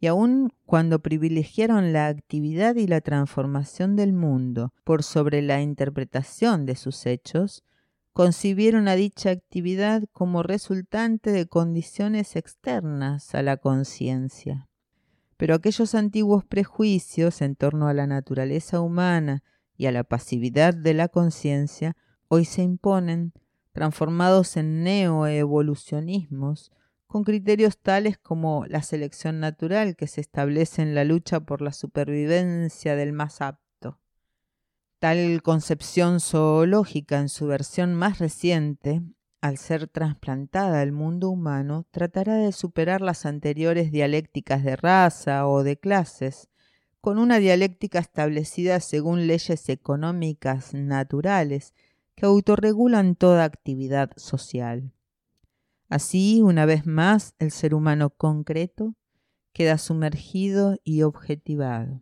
Y 0.00 0.06
aun 0.06 0.50
cuando 0.64 1.00
privilegiaron 1.00 1.92
la 1.92 2.06
actividad 2.06 2.76
y 2.76 2.86
la 2.86 3.02
transformación 3.02 3.96
del 3.96 4.14
mundo 4.14 4.72
por 4.82 5.02
sobre 5.02 5.42
la 5.42 5.60
interpretación 5.60 6.64
de 6.64 6.76
sus 6.76 7.04
hechos, 7.04 7.64
concibieron 8.14 8.88
a 8.88 8.94
dicha 8.94 9.28
actividad 9.28 10.04
como 10.10 10.42
resultante 10.42 11.32
de 11.32 11.46
condiciones 11.48 12.34
externas 12.36 13.34
a 13.34 13.42
la 13.42 13.58
conciencia. 13.58 14.70
Pero 15.42 15.56
aquellos 15.56 15.96
antiguos 15.96 16.44
prejuicios 16.44 17.42
en 17.42 17.56
torno 17.56 17.88
a 17.88 17.94
la 17.94 18.06
naturaleza 18.06 18.80
humana 18.80 19.42
y 19.76 19.86
a 19.86 19.90
la 19.90 20.04
pasividad 20.04 20.72
de 20.72 20.94
la 20.94 21.08
conciencia 21.08 21.96
hoy 22.28 22.44
se 22.44 22.62
imponen 22.62 23.32
transformados 23.72 24.56
en 24.56 24.84
neoevolucionismos, 24.84 26.70
con 27.08 27.24
criterios 27.24 27.76
tales 27.76 28.18
como 28.18 28.66
la 28.68 28.84
selección 28.84 29.40
natural 29.40 29.96
que 29.96 30.06
se 30.06 30.20
establece 30.20 30.80
en 30.80 30.94
la 30.94 31.02
lucha 31.02 31.40
por 31.40 31.60
la 31.60 31.72
supervivencia 31.72 32.94
del 32.94 33.12
más 33.12 33.40
apto. 33.40 33.98
Tal 35.00 35.42
concepción 35.42 36.20
zoológica 36.20 37.18
en 37.18 37.28
su 37.28 37.48
versión 37.48 37.96
más 37.96 38.20
reciente, 38.20 39.02
al 39.42 39.58
ser 39.58 39.88
trasplantada 39.88 40.80
al 40.80 40.92
mundo 40.92 41.28
humano, 41.28 41.84
tratará 41.90 42.36
de 42.36 42.52
superar 42.52 43.00
las 43.00 43.26
anteriores 43.26 43.90
dialécticas 43.90 44.62
de 44.62 44.76
raza 44.76 45.48
o 45.48 45.64
de 45.64 45.76
clases, 45.76 46.48
con 47.00 47.18
una 47.18 47.38
dialéctica 47.38 47.98
establecida 47.98 48.78
según 48.78 49.26
leyes 49.26 49.68
económicas 49.68 50.74
naturales 50.74 51.74
que 52.14 52.24
autorregulan 52.24 53.16
toda 53.16 53.42
actividad 53.42 54.12
social. 54.16 54.92
Así, 55.88 56.40
una 56.40 56.64
vez 56.64 56.86
más, 56.86 57.34
el 57.40 57.50
ser 57.50 57.74
humano 57.74 58.10
concreto 58.10 58.94
queda 59.52 59.76
sumergido 59.76 60.78
y 60.84 61.02
objetivado. 61.02 62.00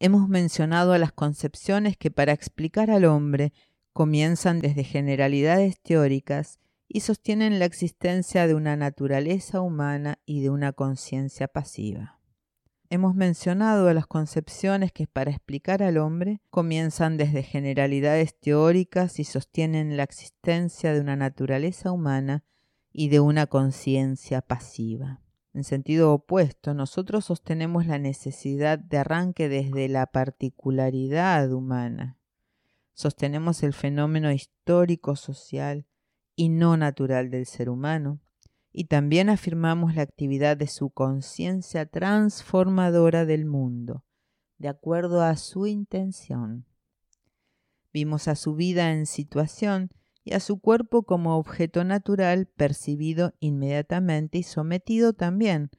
Hemos 0.00 0.28
mencionado 0.28 0.92
a 0.92 0.98
las 0.98 1.12
concepciones 1.12 1.96
que 1.96 2.10
para 2.10 2.32
explicar 2.32 2.90
al 2.90 3.04
hombre 3.04 3.52
comienzan 3.96 4.60
desde 4.60 4.84
generalidades 4.84 5.80
teóricas 5.80 6.58
y 6.86 7.00
sostienen 7.00 7.58
la 7.58 7.64
existencia 7.64 8.46
de 8.46 8.54
una 8.54 8.76
naturaleza 8.76 9.62
humana 9.62 10.18
y 10.26 10.42
de 10.42 10.50
una 10.50 10.74
conciencia 10.74 11.48
pasiva. 11.48 12.20
Hemos 12.90 13.14
mencionado 13.14 13.90
las 13.94 14.06
concepciones 14.06 14.92
que 14.92 15.06
para 15.06 15.30
explicar 15.30 15.82
al 15.82 15.96
hombre 15.96 16.42
comienzan 16.50 17.16
desde 17.16 17.42
generalidades 17.42 18.38
teóricas 18.38 19.18
y 19.18 19.24
sostienen 19.24 19.96
la 19.96 20.02
existencia 20.02 20.92
de 20.92 21.00
una 21.00 21.16
naturaleza 21.16 21.90
humana 21.90 22.44
y 22.92 23.08
de 23.08 23.20
una 23.20 23.46
conciencia 23.46 24.42
pasiva. 24.42 25.22
En 25.54 25.64
sentido 25.64 26.12
opuesto, 26.12 26.74
nosotros 26.74 27.24
sostenemos 27.24 27.86
la 27.86 27.98
necesidad 27.98 28.78
de 28.78 28.98
arranque 28.98 29.48
desde 29.48 29.88
la 29.88 30.04
particularidad 30.04 31.50
humana. 31.50 32.15
Sostenemos 32.96 33.62
el 33.62 33.74
fenómeno 33.74 34.32
histórico, 34.32 35.16
social 35.16 35.84
y 36.34 36.48
no 36.48 36.78
natural 36.78 37.28
del 37.30 37.44
ser 37.44 37.68
humano, 37.68 38.20
y 38.72 38.84
también 38.84 39.28
afirmamos 39.28 39.94
la 39.94 40.00
actividad 40.00 40.56
de 40.56 40.66
su 40.66 40.88
conciencia 40.88 41.84
transformadora 41.84 43.26
del 43.26 43.44
mundo, 43.44 44.02
de 44.56 44.68
acuerdo 44.68 45.20
a 45.20 45.36
su 45.36 45.66
intención. 45.66 46.64
Vimos 47.92 48.28
a 48.28 48.34
su 48.34 48.54
vida 48.54 48.90
en 48.92 49.04
situación 49.04 49.90
y 50.24 50.32
a 50.32 50.40
su 50.40 50.58
cuerpo 50.58 51.02
como 51.02 51.36
objeto 51.36 51.84
natural 51.84 52.46
percibido 52.46 53.34
inmediatamente 53.40 54.38
y 54.38 54.42
sometido 54.42 55.12
también 55.12 55.70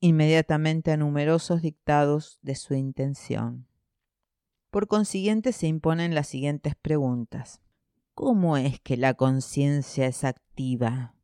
inmediatamente 0.00 0.90
a 0.90 0.96
numerosos 0.96 1.60
dictados 1.60 2.38
de 2.40 2.54
su 2.54 2.72
intención. 2.72 3.66
Por 4.72 4.88
consiguiente 4.88 5.52
se 5.52 5.66
imponen 5.66 6.14
las 6.14 6.28
siguientes 6.28 6.74
preguntas. 6.74 7.60
¿Cómo 8.14 8.56
es 8.56 8.80
que 8.80 8.96
la 8.96 9.12
conciencia 9.12 10.06
es 10.06 10.24
activa? 10.24 11.14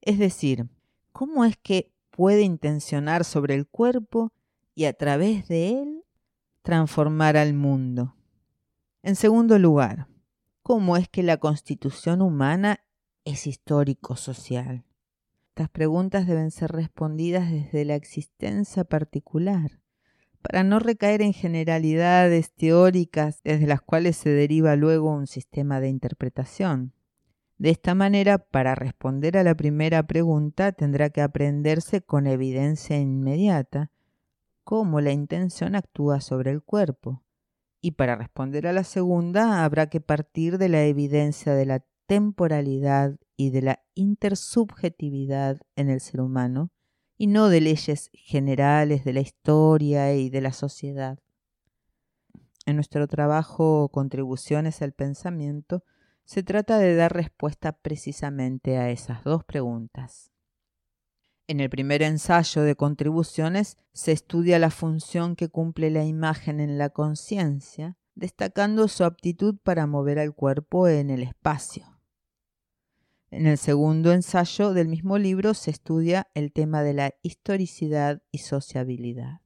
Es 0.00 0.20
decir, 0.20 0.68
¿cómo 1.10 1.44
es 1.44 1.56
que 1.56 1.90
puede 2.12 2.42
intencionar 2.42 3.24
sobre 3.24 3.56
el 3.56 3.66
cuerpo 3.66 4.30
y 4.76 4.84
a 4.84 4.92
través 4.92 5.48
de 5.48 5.70
él 5.70 6.04
transformar 6.62 7.36
al 7.36 7.54
mundo? 7.54 8.14
En 9.02 9.16
segundo 9.16 9.58
lugar, 9.58 10.06
¿cómo 10.62 10.96
es 10.96 11.08
que 11.08 11.24
la 11.24 11.38
constitución 11.38 12.22
humana 12.22 12.84
es 13.24 13.48
histórico-social? 13.48 14.84
Estas 15.48 15.70
preguntas 15.70 16.28
deben 16.28 16.52
ser 16.52 16.70
respondidas 16.70 17.50
desde 17.50 17.84
la 17.84 17.96
existencia 17.96 18.84
particular, 18.84 19.81
para 20.42 20.64
no 20.64 20.78
recaer 20.78 21.22
en 21.22 21.32
generalidades 21.32 22.52
teóricas 22.52 23.40
desde 23.42 23.66
las 23.66 23.80
cuales 23.80 24.16
se 24.16 24.30
deriva 24.30 24.76
luego 24.76 25.10
un 25.10 25.26
sistema 25.26 25.80
de 25.80 25.88
interpretación. 25.88 26.92
De 27.58 27.70
esta 27.70 27.94
manera, 27.94 28.38
para 28.38 28.74
responder 28.74 29.38
a 29.38 29.44
la 29.44 29.54
primera 29.54 30.02
pregunta, 30.02 30.72
tendrá 30.72 31.10
que 31.10 31.22
aprenderse 31.22 32.02
con 32.02 32.26
evidencia 32.26 32.98
inmediata 32.98 33.90
cómo 34.64 35.00
la 35.00 35.12
intención 35.12 35.74
actúa 35.74 36.20
sobre 36.20 36.50
el 36.50 36.62
cuerpo. 36.62 37.22
Y 37.80 37.92
para 37.92 38.16
responder 38.16 38.66
a 38.66 38.72
la 38.72 38.84
segunda, 38.84 39.64
habrá 39.64 39.88
que 39.88 40.00
partir 40.00 40.58
de 40.58 40.68
la 40.68 40.84
evidencia 40.84 41.54
de 41.54 41.66
la 41.66 41.84
temporalidad 42.06 43.16
y 43.36 43.50
de 43.50 43.62
la 43.62 43.82
intersubjetividad 43.94 45.60
en 45.76 45.88
el 45.88 46.00
ser 46.00 46.20
humano, 46.20 46.70
y 47.22 47.28
no 47.28 47.48
de 47.48 47.60
leyes 47.60 48.10
generales 48.14 49.04
de 49.04 49.12
la 49.12 49.20
historia 49.20 50.12
y 50.12 50.28
de 50.28 50.40
la 50.40 50.52
sociedad. 50.52 51.20
En 52.66 52.74
nuestro 52.74 53.06
trabajo 53.06 53.90
Contribuciones 53.92 54.82
al 54.82 54.90
Pensamiento, 54.90 55.84
se 56.24 56.42
trata 56.42 56.78
de 56.78 56.96
dar 56.96 57.12
respuesta 57.12 57.78
precisamente 57.78 58.76
a 58.76 58.90
esas 58.90 59.22
dos 59.22 59.44
preguntas. 59.44 60.32
En 61.46 61.60
el 61.60 61.70
primer 61.70 62.02
ensayo 62.02 62.62
de 62.62 62.74
contribuciones 62.74 63.78
se 63.92 64.10
estudia 64.10 64.58
la 64.58 64.70
función 64.70 65.36
que 65.36 65.48
cumple 65.48 65.90
la 65.92 66.04
imagen 66.04 66.58
en 66.58 66.76
la 66.76 66.90
conciencia, 66.90 67.96
destacando 68.16 68.88
su 68.88 69.04
aptitud 69.04 69.58
para 69.62 69.86
mover 69.86 70.18
al 70.18 70.34
cuerpo 70.34 70.88
en 70.88 71.08
el 71.08 71.22
espacio. 71.22 71.91
En 73.32 73.46
el 73.46 73.56
segundo 73.56 74.12
ensayo 74.12 74.74
del 74.74 74.88
mismo 74.88 75.16
libro 75.16 75.54
se 75.54 75.70
estudia 75.70 76.28
el 76.34 76.52
tema 76.52 76.82
de 76.82 76.92
la 76.92 77.14
historicidad 77.22 78.20
y 78.30 78.38
sociabilidad. 78.38 79.40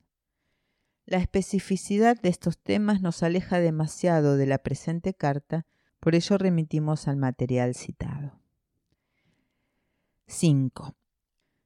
La 1.05 1.19
especificidad 1.19 2.21
de 2.21 2.31
estos 2.31 2.59
temas 2.59 3.01
nos 3.01 3.23
aleja 3.23 3.61
demasiado 3.61 4.37
de 4.37 4.47
la 4.47 4.59
presente 4.59 5.15
carta 5.15 5.67
por 6.01 6.17
ello 6.17 6.37
remitimos 6.37 7.07
al 7.07 7.17
material 7.17 7.77
citado. 7.77 8.41
5. 10.27 10.97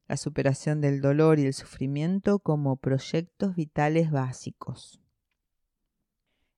La 0.06 0.18
superación 0.18 0.82
del 0.82 1.00
dolor 1.00 1.38
y 1.38 1.46
el 1.46 1.54
sufrimiento 1.54 2.38
como 2.40 2.76
proyectos 2.76 3.56
vitales 3.56 4.10
básicos. 4.10 5.00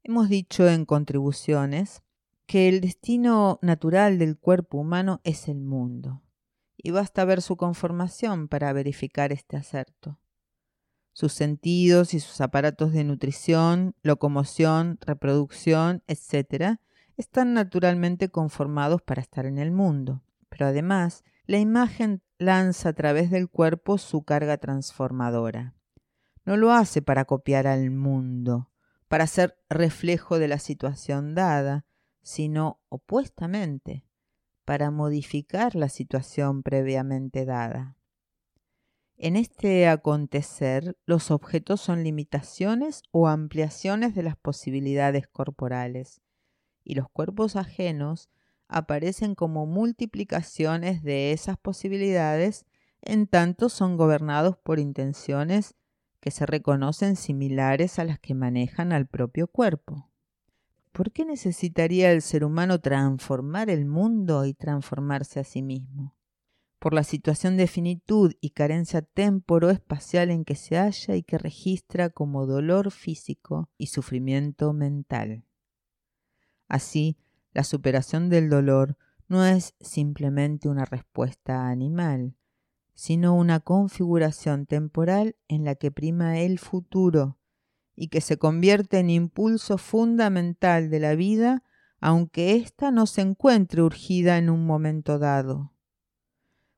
Hemos 0.03 0.29
dicho 0.29 0.69
en 0.69 0.87
contribuciones 0.87 2.03
que 2.53 2.69
el 2.69 2.83
destino 2.83 3.59
natural 3.63 4.19
del 4.19 4.37
cuerpo 4.37 4.77
humano 4.77 5.23
es 5.25 5.49
el 5.49 5.63
mundo, 5.63 6.21
y 6.77 6.91
basta 6.91 7.25
ver 7.25 7.41
su 7.41 7.57
conformación 7.57 8.47
para 8.47 8.75
verificar 8.75 9.33
este 9.33 9.57
acerto. 9.57 10.19
Sus 11.15 11.33
sentidos 11.33 12.13
y 12.13 12.21
sus 12.21 12.43
aparatos 12.43 12.93
de 12.93 13.05
nutrición, 13.05 13.95
locomoción, 14.03 14.99
reproducción, 15.01 16.03
etc., 16.09 16.77
están 17.17 17.55
naturalmente 17.55 18.29
conformados 18.29 19.01
para 19.01 19.23
estar 19.23 19.47
en 19.47 19.57
el 19.57 19.71
mundo, 19.71 20.23
pero 20.51 20.67
además 20.67 21.25
la 21.47 21.57
imagen 21.57 22.21
lanza 22.37 22.91
a 22.91 22.93
través 22.93 23.31
del 23.31 23.49
cuerpo 23.49 23.97
su 23.97 24.25
carga 24.25 24.59
transformadora. 24.59 25.75
No 26.45 26.59
lo 26.59 26.71
hace 26.71 27.01
para 27.01 27.25
copiar 27.25 27.67
al 27.67 27.91
mundo, 27.91 28.69
para 29.09 29.27
ser 29.27 29.57
reflejo 29.71 30.39
de 30.39 30.49
la 30.49 30.59
situación 30.59 31.35
dada, 31.35 31.87
sino 32.23 32.81
opuestamente, 32.89 34.05
para 34.65 34.91
modificar 34.91 35.75
la 35.75 35.89
situación 35.89 36.63
previamente 36.63 37.45
dada. 37.45 37.97
En 39.17 39.37
este 39.37 39.89
acontecer, 39.89 40.97
los 41.07 41.31
objetos 41.31 41.81
son 41.81 42.03
limitaciones 42.03 43.03
o 43.11 43.29
ampliaciones 43.29 44.15
de 44.15 44.23
las 44.23 44.37
posibilidades 44.37 45.29
corporales, 45.29 46.23
y 46.85 46.95
los 46.95 47.09
cuerpos 47.09 47.57
ajenos 47.57 48.31
aparecen 48.69 49.35
como 49.35 49.67
multiplicaciones 49.67 51.03
de 51.03 51.33
esas 51.33 51.59
posibilidades 51.59 52.67
en 53.03 53.27
tanto 53.27 53.69
son 53.69 53.97
gobernados 53.97 54.57
por 54.57 54.79
intenciones 54.79 55.75
que 56.21 56.31
se 56.31 56.47
reconocen 56.47 57.17
similares 57.17 57.99
a 57.99 58.05
las 58.05 58.19
que 58.21 58.35
manejan 58.35 58.93
al 58.93 59.07
propio 59.07 59.49
cuerpo. 59.49 60.12
¿Por 60.93 61.11
qué 61.11 61.25
necesitaría 61.25 62.13
el 62.13 62.21
ser 62.21 62.45
humano 62.45 62.81
transformar 62.81 63.71
el 63.71 63.87
mundo 63.87 64.45
y 64.45 64.53
transformarse 64.53 65.41
a 65.41 65.45
sí 65.45 65.63
mismo? 65.63 66.15
Por 66.79 66.93
la 66.93 67.03
situación 67.03 67.57
de 67.57 67.67
finitud 67.67 68.35
y 68.43 68.51
carencia 68.51 69.01
temporo-espacial 69.01 70.31
en 70.31 70.45
que 70.45 70.55
se 70.55 70.77
halla 70.77 71.17
y 71.17 71.23
que 71.23 71.39
registra 71.39 72.11
como 72.11 72.45
dolor 72.45 72.91
físico 72.91 73.71
y 73.79 73.87
sufrimiento 73.87 74.75
mental. 74.75 75.47
Así, 76.69 77.17
la 77.53 77.65
superación 77.65 78.29
del 78.29 78.51
dolor 78.51 78.99
no 79.29 79.47
es 79.47 79.75
simplemente 79.81 80.69
una 80.69 80.85
respuesta 80.85 81.69
animal, 81.69 82.37
sino 82.93 83.35
una 83.35 83.61
configuración 83.61 84.67
temporal 84.67 85.37
en 85.49 85.65
la 85.65 85.75
que 85.75 85.91
prima 85.91 86.39
el 86.39 86.59
futuro 86.59 87.39
y 87.95 88.09
que 88.09 88.21
se 88.21 88.39
convierte 88.39 88.99
en 88.99 89.11
impulso 89.11 89.79
fundamental 89.79 90.91
de 90.91 91.01
la 91.01 91.15
vida, 91.15 91.63
aunque 92.01 92.57
ésta 92.57 92.91
no 92.91 93.07
se 93.07 93.21
encuentre 93.21 93.83
urgida 93.83 94.39
en 94.39 94.51
un 94.51 94.67
momento 94.67 95.19
dado. 95.19 95.73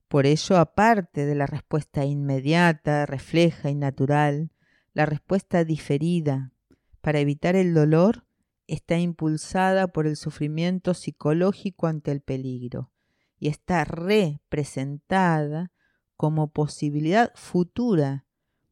Por 0.09 0.27
ello, 0.27 0.59
aparte 0.59 1.27
de 1.27 1.35
la 1.35 1.47
respuesta 1.47 2.05
inmediata, 2.05 3.07
refleja 3.07 3.71
y 3.71 3.75
natural, 3.75 4.51
la 4.93 5.07
respuesta 5.07 5.65
diferida 5.65 6.53
para 7.01 7.19
evitar 7.19 7.57
el 7.57 7.75
dolor 7.75 8.25
está 8.67 8.99
impulsada 8.99 9.89
por 9.89 10.07
el 10.07 10.17
sufrimiento 10.17 10.95
psicológico 10.95 11.87
ante 11.87 12.13
el 12.13 12.21
peligro 12.21 12.91
y 13.39 13.49
está 13.49 13.85
representada 13.85 15.71
como 16.17 16.53
posibilidad 16.53 17.33
futura 17.35 18.25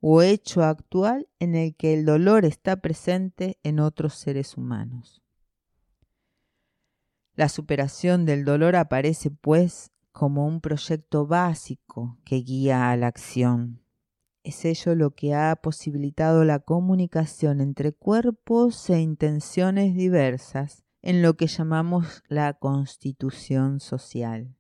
o 0.04 0.20
hecho 0.20 0.64
actual 0.64 1.28
en 1.38 1.54
el 1.54 1.76
que 1.76 1.94
el 1.94 2.04
dolor 2.04 2.44
está 2.44 2.76
presente 2.78 3.60
en 3.62 3.78
otros 3.78 4.14
seres 4.14 4.56
humanos. 4.56 5.22
La 7.36 7.48
superación 7.48 8.26
del 8.26 8.44
dolor 8.44 8.74
aparece, 8.74 9.30
pues, 9.30 9.92
como 10.10 10.44
un 10.44 10.60
proyecto 10.60 11.26
básico 11.28 12.18
que 12.24 12.36
guía 12.36 12.90
a 12.90 12.96
la 12.96 13.06
acción. 13.06 13.80
Es 14.42 14.64
ello 14.64 14.96
lo 14.96 15.14
que 15.14 15.34
ha 15.34 15.54
posibilitado 15.54 16.44
la 16.44 16.58
comunicación 16.58 17.60
entre 17.60 17.92
cuerpos 17.92 18.90
e 18.90 19.00
intenciones 19.00 19.94
diversas 19.94 20.82
en 21.00 21.22
lo 21.22 21.36
que 21.36 21.46
llamamos 21.46 22.24
la 22.26 22.52
constitución 22.54 23.78
social. 23.78 24.56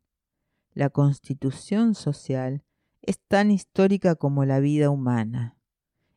La 0.72 0.88
constitución 0.88 1.96
social 1.96 2.62
es 3.02 3.18
tan 3.28 3.50
histórica 3.50 4.14
como 4.14 4.44
la 4.44 4.60
vida 4.60 4.88
humana, 4.88 5.56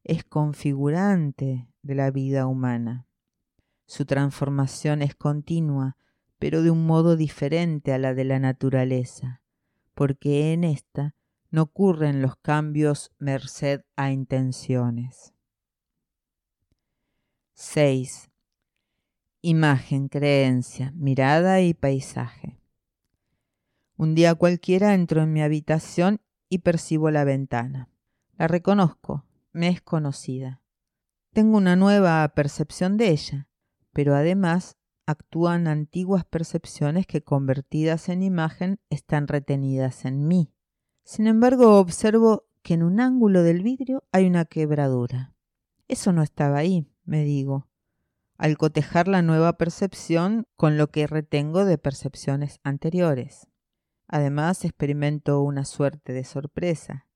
es 0.04 0.24
configurante 0.24 1.68
de 1.82 1.96
la 1.96 2.12
vida 2.12 2.46
humana. 2.46 3.08
Su 3.88 4.06
transformación 4.06 5.02
es 5.02 5.16
continua, 5.16 5.98
pero 6.38 6.62
de 6.62 6.70
un 6.70 6.86
modo 6.86 7.16
diferente 7.16 7.92
a 7.92 7.98
la 7.98 8.14
de 8.14 8.24
la 8.24 8.40
naturaleza, 8.40 9.42
porque 9.96 10.54
en 10.54 10.64
ésta 10.64 11.16
no 11.50 11.64
ocurren 11.64 12.22
los 12.22 12.36
cambios 12.38 13.12
merced 13.18 13.82
a 13.96 14.12
intenciones. 14.12 15.34
6. 17.54 18.30
Imagen, 19.42 20.10
creencia, 20.10 20.92
mirada 20.96 21.62
y 21.62 21.74
paisaje. 21.74 22.60
Un 23.98 24.14
día 24.14 24.36
cualquiera 24.36 24.94
entro 24.94 25.24
en 25.24 25.32
mi 25.32 25.42
habitación 25.42 26.20
y 26.56 26.60
percibo 26.60 27.12
la 27.12 27.26
ventana. 27.26 27.90
La 28.38 28.48
reconozco, 28.48 29.26
me 29.52 29.68
es 29.68 29.82
conocida. 29.82 30.62
Tengo 31.34 31.58
una 31.58 31.76
nueva 31.76 32.26
percepción 32.30 32.96
de 32.96 33.10
ella, 33.10 33.50
pero 33.92 34.16
además 34.16 34.78
actúan 35.06 35.68
antiguas 35.68 36.24
percepciones 36.24 37.08
que 37.08 37.22
convertidas 37.22 38.08
en 38.08 38.24
imagen 38.24 38.80
están 38.90 39.28
retenidas 39.28 40.06
en 40.06 40.30
mí. 40.30 40.54
Sin 41.04 41.28
embargo, 41.28 41.78
observo 41.78 42.46
que 42.64 42.76
en 42.76 42.84
un 42.84 43.02
ángulo 43.02 43.44
del 43.44 43.62
vidrio 43.62 44.06
hay 44.14 44.26
una 44.26 44.46
quebradura. 44.46 45.34
Eso 45.90 46.14
no 46.14 46.24
estaba 46.24 46.60
ahí, 46.60 46.90
me 47.04 47.26
digo, 47.26 47.68
al 48.38 48.58
cotejar 48.58 49.10
la 49.10 49.22
nueva 49.22 49.58
percepción 49.58 50.48
con 50.56 50.78
lo 50.78 50.88
que 50.88 51.06
retengo 51.06 51.66
de 51.66 51.78
percepciones 51.78 52.62
anteriores. 52.64 53.50
Además, 54.08 54.64
experimento 54.66 55.42
una 55.42 55.66
suerte 55.66 56.14
de 56.14 56.24
sorpresa. 56.24 57.08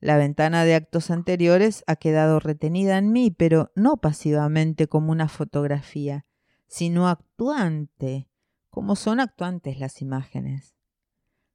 La 0.00 0.16
ventana 0.16 0.64
de 0.64 0.74
actos 0.74 1.10
anteriores 1.10 1.84
ha 1.86 1.96
quedado 1.96 2.40
retenida 2.40 2.96
en 2.96 3.12
mí, 3.12 3.30
pero 3.30 3.70
no 3.74 3.98
pasivamente 3.98 4.88
como 4.88 5.12
una 5.12 5.28
fotografía, 5.28 6.24
sino 6.66 7.08
actuante, 7.08 8.30
como 8.70 8.96
son 8.96 9.20
actuantes 9.20 9.78
las 9.78 10.00
imágenes. 10.00 10.74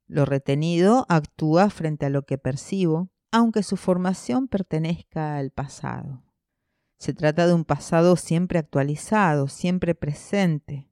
Lo 0.08 0.26
retenido 0.26 1.08
actúa 1.10 1.72
frente 1.72 2.06
a 2.06 2.10
lo 2.10 2.26
que 2.28 2.38
percibo, 2.38 3.10
aunque 3.32 3.64
su 3.64 3.78
formación 3.78 4.48
pertenezca 4.48 5.38
al 5.38 5.50
pasado. 5.50 6.24
Se 6.98 7.14
trata 7.14 7.48
de 7.48 7.54
un 7.54 7.66
pasado 7.66 8.16
siempre 8.16 8.60
actualizado, 8.60 9.48
siempre 9.48 9.96
presente, 9.96 10.90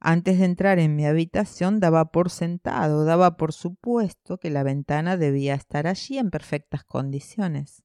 antes 0.00 0.38
de 0.38 0.46
entrar 0.46 0.78
en 0.78 0.96
mi 0.96 1.06
habitación 1.06 1.78
daba 1.78 2.10
por 2.10 2.30
sentado, 2.30 3.04
daba 3.04 3.36
por 3.36 3.52
supuesto 3.52 4.38
que 4.38 4.48
la 4.48 4.62
ventana 4.62 5.18
debía 5.18 5.54
estar 5.54 5.86
allí 5.86 6.18
en 6.18 6.30
perfectas 6.30 6.84
condiciones. 6.84 7.84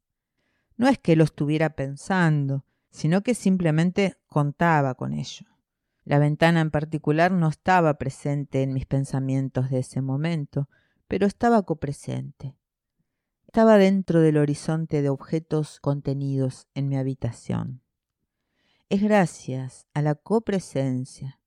No 0.78 0.88
es 0.88 0.98
que 0.98 1.16
lo 1.16 1.26
estuviera 1.26 1.72
pensando, 1.72 2.66
sino 2.90 3.22
que 3.22 3.36
simplemente 3.36 4.16
contaba 4.28 4.96
con 4.96 5.14
ello. 5.14 5.46
La 6.06 6.20
ventana 6.20 6.62
en 6.62 6.72
particular 6.72 7.32
no 7.32 7.50
estaba 7.50 7.96
presente 7.96 8.64
en 8.64 8.74
mis 8.74 8.86
pensamientos 8.86 9.70
de 9.70 9.80
ese 9.80 10.02
momento, 10.02 10.70
pero 11.08 11.28
estaba 11.28 11.64
copresente. 11.64 12.56
Estaba 13.48 13.78
dentro 13.78 14.22
del 14.22 14.38
horizonte 14.38 15.02
de 15.02 15.10
objetos 15.10 15.80
contenidos 15.80 16.68
en 16.74 16.88
mi 16.88 16.98
habitación. 16.98 17.82
Es 18.88 19.02
gracias 19.02 19.88
a 19.94 20.02
la 20.02 20.16
copresencia, 20.16 21.40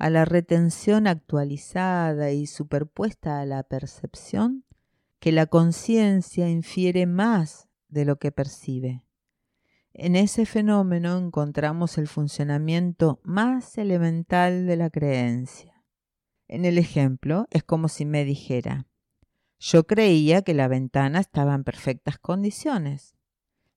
a 0.00 0.08
la 0.08 0.24
retención 0.24 1.06
actualizada 1.06 2.32
y 2.32 2.46
superpuesta 2.46 3.40
a 3.40 3.44
la 3.44 3.62
percepción, 3.62 4.64
que 5.18 5.30
la 5.30 5.44
conciencia 5.46 6.48
infiere 6.48 7.06
más 7.06 7.68
de 7.88 8.06
lo 8.06 8.18
que 8.18 8.32
percibe. 8.32 9.04
En 9.92 10.16
ese 10.16 10.46
fenómeno 10.46 11.18
encontramos 11.18 11.98
el 11.98 12.08
funcionamiento 12.08 13.20
más 13.24 13.76
elemental 13.76 14.66
de 14.66 14.76
la 14.76 14.88
creencia. 14.88 15.84
En 16.48 16.64
el 16.64 16.78
ejemplo 16.78 17.46
es 17.50 17.62
como 17.62 17.88
si 17.88 18.06
me 18.06 18.24
dijera, 18.24 18.86
yo 19.58 19.86
creía 19.86 20.40
que 20.40 20.54
la 20.54 20.68
ventana 20.68 21.20
estaba 21.20 21.54
en 21.54 21.64
perfectas 21.64 22.18
condiciones. 22.18 23.14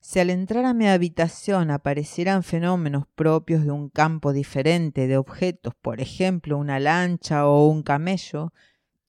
Si 0.05 0.19
al 0.19 0.29
entrar 0.29 0.65
a 0.65 0.73
mi 0.73 0.89
habitación 0.89 1.71
aparecieran 1.71 2.43
fenómenos 2.43 3.05
propios 3.15 3.63
de 3.63 3.71
un 3.71 3.87
campo 3.87 4.33
diferente 4.33 5.07
de 5.07 5.15
objetos, 5.15 5.75
por 5.81 6.01
ejemplo 6.01 6.57
una 6.57 6.77
lancha 6.77 7.47
o 7.47 7.67
un 7.67 7.83
camello, 7.83 8.51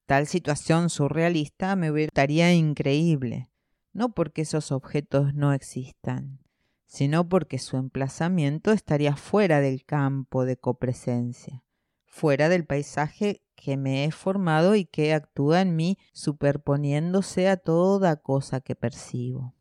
tal 0.06 0.28
situación 0.28 0.90
surrealista 0.90 1.74
me 1.74 1.88
estaría 2.04 2.54
increíble, 2.54 3.50
no 3.92 4.14
porque 4.14 4.42
esos 4.42 4.70
objetos 4.70 5.34
no 5.34 5.52
existan, 5.52 6.38
sino 6.86 7.28
porque 7.28 7.58
su 7.58 7.76
emplazamiento 7.76 8.70
estaría 8.70 9.16
fuera 9.16 9.60
del 9.60 9.84
campo 9.84 10.44
de 10.44 10.56
copresencia, 10.56 11.64
fuera 12.06 12.48
del 12.48 12.66
paisaje 12.66 13.42
que 13.56 13.76
me 13.76 14.04
he 14.04 14.12
formado 14.12 14.76
y 14.76 14.84
que 14.84 15.12
actúa 15.12 15.60
en 15.60 15.74
mí 15.74 15.98
superponiéndose 16.12 17.48
a 17.48 17.56
toda 17.56 18.14
cosa 18.14 18.60
que 18.60 18.76
percibo. 18.76 19.54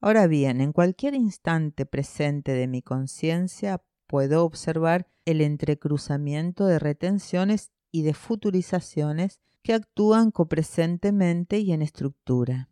Ahora 0.00 0.26
bien, 0.26 0.60
en 0.60 0.72
cualquier 0.72 1.14
instante 1.14 1.84
presente 1.84 2.52
de 2.52 2.68
mi 2.68 2.82
conciencia 2.82 3.82
puedo 4.06 4.44
observar 4.44 5.08
el 5.24 5.40
entrecruzamiento 5.40 6.66
de 6.66 6.78
retenciones 6.78 7.72
y 7.90 8.02
de 8.02 8.14
futurizaciones 8.14 9.40
que 9.62 9.74
actúan 9.74 10.30
copresentemente 10.30 11.58
y 11.58 11.72
en 11.72 11.82
estructura. 11.82 12.70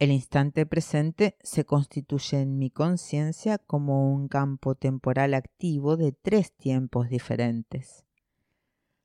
El 0.00 0.10
instante 0.10 0.66
presente 0.66 1.36
se 1.42 1.64
constituye 1.64 2.40
en 2.40 2.58
mi 2.58 2.70
conciencia 2.70 3.58
como 3.58 4.12
un 4.12 4.26
campo 4.26 4.74
temporal 4.74 5.34
activo 5.34 5.96
de 5.96 6.12
tres 6.12 6.52
tiempos 6.52 7.08
diferentes. 7.08 8.04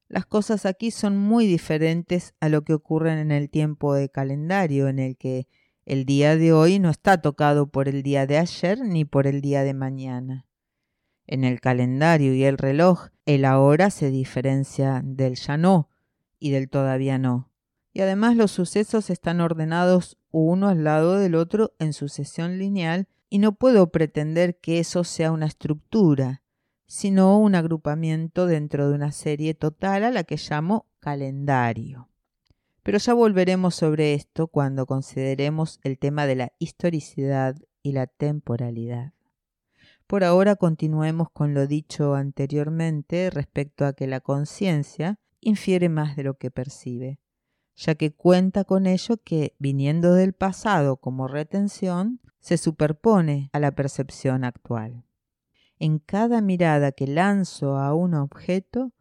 Las 0.07 0.25
cosas 0.25 0.65
aquí 0.65 0.89
son 0.89 1.15
muy 1.17 1.45
diferentes 1.45 2.33
a 2.39 2.49
lo 2.49 2.63
que 2.63 2.73
ocurre 2.73 3.21
en 3.21 3.29
el 3.29 3.51
tiempo 3.51 3.93
de 3.93 4.09
calendario, 4.09 4.87
en 4.87 4.97
el 4.97 5.15
que 5.17 5.47
el 5.89 6.05
día 6.05 6.37
de 6.37 6.53
hoy 6.53 6.77
no 6.77 6.91
está 6.91 7.19
tocado 7.19 7.65
por 7.65 7.89
el 7.89 8.03
día 8.03 8.27
de 8.27 8.37
ayer 8.37 8.79
ni 8.85 9.05
por 9.05 9.25
el 9.25 9.41
día 9.41 9.63
de 9.63 9.73
mañana. 9.73 10.45
En 11.25 11.43
el 11.43 11.59
calendario 11.59 12.35
y 12.35 12.43
el 12.43 12.59
reloj, 12.59 13.07
el 13.25 13.43
ahora 13.43 13.89
se 13.89 14.11
diferencia 14.11 15.01
del 15.03 15.33
ya 15.33 15.57
no 15.57 15.89
y 16.37 16.51
del 16.51 16.69
todavía 16.69 17.17
no. 17.17 17.49
Y 17.91 18.01
además 18.01 18.35
los 18.35 18.51
sucesos 18.51 19.09
están 19.09 19.41
ordenados 19.41 20.19
uno 20.29 20.69
al 20.69 20.83
lado 20.83 21.17
del 21.17 21.33
otro 21.33 21.73
en 21.79 21.93
sucesión 21.93 22.59
lineal 22.59 23.07
y 23.27 23.39
no 23.39 23.53
puedo 23.53 23.91
pretender 23.91 24.59
que 24.59 24.77
eso 24.77 25.03
sea 25.03 25.31
una 25.31 25.47
estructura, 25.47 26.43
sino 26.85 27.39
un 27.39 27.55
agrupamiento 27.55 28.45
dentro 28.45 28.89
de 28.89 28.93
una 28.93 29.11
serie 29.11 29.55
total 29.55 30.03
a 30.03 30.11
la 30.11 30.23
que 30.23 30.37
llamo 30.37 30.85
calendario. 30.99 32.08
Pero 32.83 32.97
ya 32.97 33.13
volveremos 33.13 33.75
sobre 33.75 34.13
esto 34.13 34.47
cuando 34.47 34.85
consideremos 34.85 35.79
el 35.83 35.99
tema 35.99 36.25
de 36.25 36.35
la 36.35 36.53
historicidad 36.59 37.55
y 37.83 37.91
la 37.91 38.07
temporalidad. 38.07 39.13
Por 40.07 40.23
ahora 40.23 40.55
continuemos 40.55 41.29
con 41.29 41.53
lo 41.53 41.67
dicho 41.67 42.15
anteriormente 42.15 43.29
respecto 43.29 43.85
a 43.85 43.93
que 43.93 44.07
la 44.07 44.21
conciencia 44.21 45.19
infiere 45.39 45.87
más 45.87 46.15
de 46.15 46.23
lo 46.23 46.33
que 46.37 46.49
percibe, 46.49 47.19
ya 47.75 47.95
que 47.95 48.11
cuenta 48.11 48.63
con 48.63 48.87
ello 48.87 49.17
que, 49.23 49.55
viniendo 49.59 50.13
del 50.13 50.33
pasado 50.33 50.97
como 50.97 51.27
retención, 51.27 52.21
se 52.39 52.57
superpone 52.57 53.49
a 53.53 53.59
la 53.59 53.71
percepción 53.71 54.43
actual. 54.43 55.05
En 55.77 55.99
cada 55.99 56.41
mirada 56.41 56.91
que 56.91 57.07
lanzo 57.07 57.77
a 57.77 57.93
un 57.93 58.15
objeto, 58.15 58.91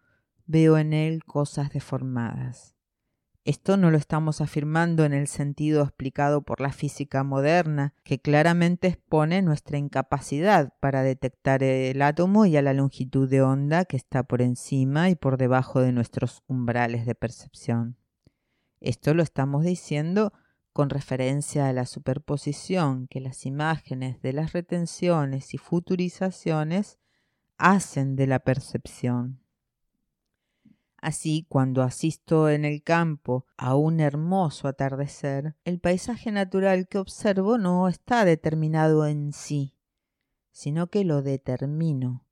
veo 0.46 0.78
en 0.78 0.92
él 0.92 1.24
cosas 1.24 1.70
deformadas. 1.70 2.77
Esto 3.48 3.78
no 3.78 3.90
lo 3.90 3.96
estamos 3.96 4.42
afirmando 4.42 5.06
en 5.06 5.14
el 5.14 5.26
sentido 5.26 5.82
explicado 5.82 6.42
por 6.42 6.60
la 6.60 6.70
física 6.70 7.24
moderna, 7.24 7.94
que 8.04 8.20
claramente 8.20 8.88
expone 8.88 9.40
nuestra 9.40 9.78
incapacidad 9.78 10.74
para 10.80 11.02
detectar 11.02 11.62
el 11.62 12.02
átomo 12.02 12.44
y 12.44 12.58
a 12.58 12.62
la 12.62 12.74
longitud 12.74 13.26
de 13.26 13.40
onda 13.40 13.86
que 13.86 13.96
está 13.96 14.22
por 14.22 14.42
encima 14.42 15.08
y 15.08 15.14
por 15.14 15.38
debajo 15.38 15.80
de 15.80 15.92
nuestros 15.92 16.42
umbrales 16.46 17.06
de 17.06 17.14
percepción. 17.14 17.96
Esto 18.82 19.14
lo 19.14 19.22
estamos 19.22 19.64
diciendo 19.64 20.34
con 20.74 20.90
referencia 20.90 21.68
a 21.68 21.72
la 21.72 21.86
superposición 21.86 23.06
que 23.08 23.22
las 23.22 23.46
imágenes 23.46 24.20
de 24.20 24.34
las 24.34 24.52
retenciones 24.52 25.54
y 25.54 25.56
futurizaciones 25.56 26.98
hacen 27.56 28.14
de 28.14 28.26
la 28.26 28.40
percepción. 28.40 29.40
Así, 31.00 31.46
cuando 31.48 31.82
asisto 31.82 32.48
en 32.48 32.64
el 32.64 32.82
campo 32.82 33.46
a 33.56 33.76
un 33.76 34.00
hermoso 34.00 34.66
atardecer, 34.66 35.54
el 35.64 35.78
paisaje 35.78 36.32
natural 36.32 36.88
que 36.88 36.98
observo 36.98 37.56
no 37.56 37.86
está 37.86 38.24
determinado 38.24 39.06
en 39.06 39.32
sí, 39.32 39.76
sino 40.50 40.88
que 40.88 41.04
lo 41.04 41.22
determino. 41.22 42.26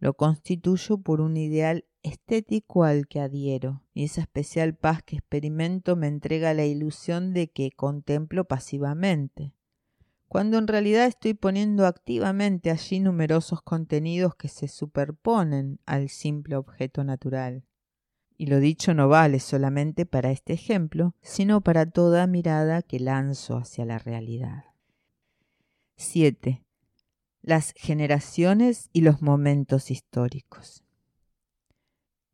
Lo 0.00 0.14
constituyo 0.14 0.98
por 0.98 1.20
un 1.20 1.36
ideal 1.36 1.86
estético 2.02 2.82
al 2.82 3.06
que 3.06 3.20
adhiero, 3.20 3.84
y 3.94 4.04
esa 4.04 4.22
especial 4.22 4.74
paz 4.74 5.04
que 5.04 5.16
experimento 5.16 5.94
me 5.94 6.08
entrega 6.08 6.52
la 6.52 6.64
ilusión 6.64 7.32
de 7.32 7.52
que 7.52 7.70
contemplo 7.70 8.44
pasivamente, 8.44 9.54
cuando 10.26 10.58
en 10.58 10.66
realidad 10.66 11.06
estoy 11.06 11.34
poniendo 11.34 11.86
activamente 11.86 12.72
allí 12.72 12.98
numerosos 12.98 13.62
contenidos 13.62 14.34
que 14.34 14.48
se 14.48 14.66
superponen 14.66 15.78
al 15.86 16.08
simple 16.08 16.56
objeto 16.56 17.04
natural. 17.04 17.64
Y 18.36 18.46
lo 18.46 18.58
dicho 18.58 18.94
no 18.94 19.08
vale 19.08 19.38
solamente 19.38 20.06
para 20.06 20.30
este 20.30 20.52
ejemplo, 20.52 21.14
sino 21.22 21.60
para 21.60 21.86
toda 21.86 22.26
mirada 22.26 22.82
que 22.82 22.98
lanzo 22.98 23.56
hacia 23.56 23.84
la 23.84 23.98
realidad. 23.98 24.64
7. 25.96 26.64
Las 27.42 27.72
generaciones 27.76 28.88
y 28.92 29.02
los 29.02 29.22
momentos 29.22 29.90
históricos. 29.90 30.84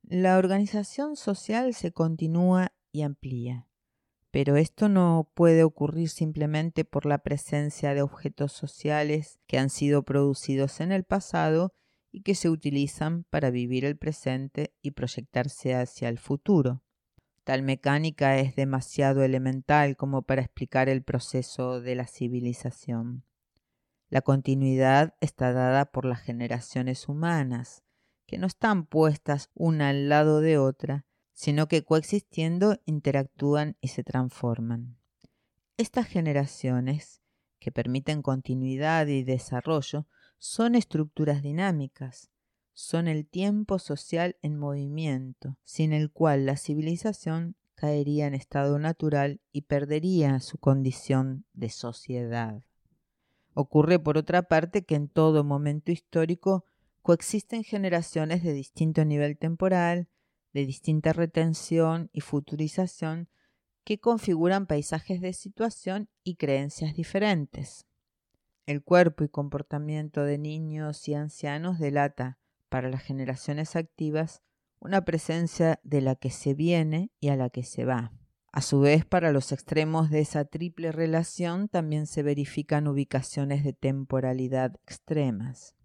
La 0.02 0.38
organización 0.38 1.16
social 1.16 1.74
se 1.74 1.92
continúa 1.92 2.72
y 2.90 3.02
amplía, 3.02 3.68
pero 4.30 4.56
esto 4.56 4.88
no 4.88 5.30
puede 5.34 5.62
ocurrir 5.62 6.08
simplemente 6.08 6.84
por 6.84 7.06
la 7.06 7.18
presencia 7.18 7.94
de 7.94 8.02
objetos 8.02 8.52
sociales 8.52 9.38
que 9.46 9.58
han 9.58 9.70
sido 9.70 10.02
producidos 10.02 10.80
en 10.80 10.92
el 10.92 11.04
pasado 11.04 11.74
y 12.12 12.22
que 12.22 12.34
se 12.34 12.48
utilizan 12.48 13.24
para 13.24 13.50
vivir 13.50 13.84
el 13.84 13.96
presente 13.96 14.74
y 14.82 14.92
proyectarse 14.92 15.74
hacia 15.74 16.08
el 16.08 16.18
futuro. 16.18 16.82
Tal 17.44 17.62
mecánica 17.62 18.38
es 18.38 18.54
demasiado 18.56 19.22
elemental 19.22 19.96
como 19.96 20.22
para 20.22 20.42
explicar 20.42 20.88
el 20.88 21.02
proceso 21.02 21.80
de 21.80 21.94
la 21.94 22.06
civilización. 22.06 23.24
La 24.08 24.22
continuidad 24.22 25.14
está 25.20 25.52
dada 25.52 25.86
por 25.86 26.04
las 26.04 26.20
generaciones 26.20 27.08
humanas, 27.08 27.84
que 28.26 28.38
no 28.38 28.46
están 28.46 28.86
puestas 28.86 29.50
una 29.54 29.90
al 29.90 30.08
lado 30.08 30.40
de 30.40 30.58
otra, 30.58 31.06
sino 31.32 31.68
que 31.68 31.84
coexistiendo 31.84 32.76
interactúan 32.84 33.76
y 33.80 33.88
se 33.88 34.04
transforman. 34.04 34.98
Estas 35.76 36.06
generaciones, 36.06 37.22
que 37.58 37.72
permiten 37.72 38.20
continuidad 38.20 39.06
y 39.06 39.22
desarrollo, 39.22 40.06
son 40.40 40.74
estructuras 40.74 41.42
dinámicas, 41.42 42.30
son 42.72 43.08
el 43.08 43.26
tiempo 43.26 43.78
social 43.78 44.36
en 44.40 44.58
movimiento, 44.58 45.58
sin 45.64 45.92
el 45.92 46.10
cual 46.10 46.46
la 46.46 46.56
civilización 46.56 47.56
caería 47.74 48.26
en 48.26 48.32
estado 48.32 48.78
natural 48.78 49.42
y 49.52 49.62
perdería 49.62 50.40
su 50.40 50.56
condición 50.56 51.44
de 51.52 51.68
sociedad. 51.68 52.64
Ocurre 53.52 53.98
por 53.98 54.16
otra 54.16 54.42
parte 54.42 54.82
que 54.82 54.94
en 54.94 55.08
todo 55.08 55.44
momento 55.44 55.92
histórico 55.92 56.64
coexisten 57.02 57.62
generaciones 57.62 58.42
de 58.42 58.54
distinto 58.54 59.04
nivel 59.04 59.36
temporal, 59.36 60.08
de 60.54 60.64
distinta 60.64 61.12
retención 61.12 62.08
y 62.14 62.22
futurización 62.22 63.28
que 63.84 64.00
configuran 64.00 64.66
paisajes 64.66 65.20
de 65.20 65.34
situación 65.34 66.08
y 66.24 66.36
creencias 66.36 66.94
diferentes. 66.94 67.86
El 68.66 68.82
cuerpo 68.82 69.24
y 69.24 69.28
comportamiento 69.28 70.24
de 70.24 70.38
niños 70.38 71.08
y 71.08 71.14
ancianos 71.14 71.78
delata, 71.78 72.38
para 72.68 72.88
las 72.88 73.02
generaciones 73.02 73.76
activas, 73.76 74.42
una 74.78 75.04
presencia 75.04 75.80
de 75.82 76.00
la 76.00 76.14
que 76.14 76.30
se 76.30 76.54
viene 76.54 77.10
y 77.20 77.28
a 77.28 77.36
la 77.36 77.50
que 77.50 77.64
se 77.64 77.84
va. 77.84 78.12
A 78.52 78.62
su 78.62 78.80
vez, 78.80 79.04
para 79.04 79.30
los 79.30 79.52
extremos 79.52 80.10
de 80.10 80.20
esa 80.20 80.44
triple 80.44 80.90
relación 80.90 81.68
también 81.68 82.06
se 82.06 82.22
verifican 82.22 82.88
ubicaciones 82.88 83.62
de 83.62 83.72
temporalidad 83.72 84.74
extremas. 84.82 85.76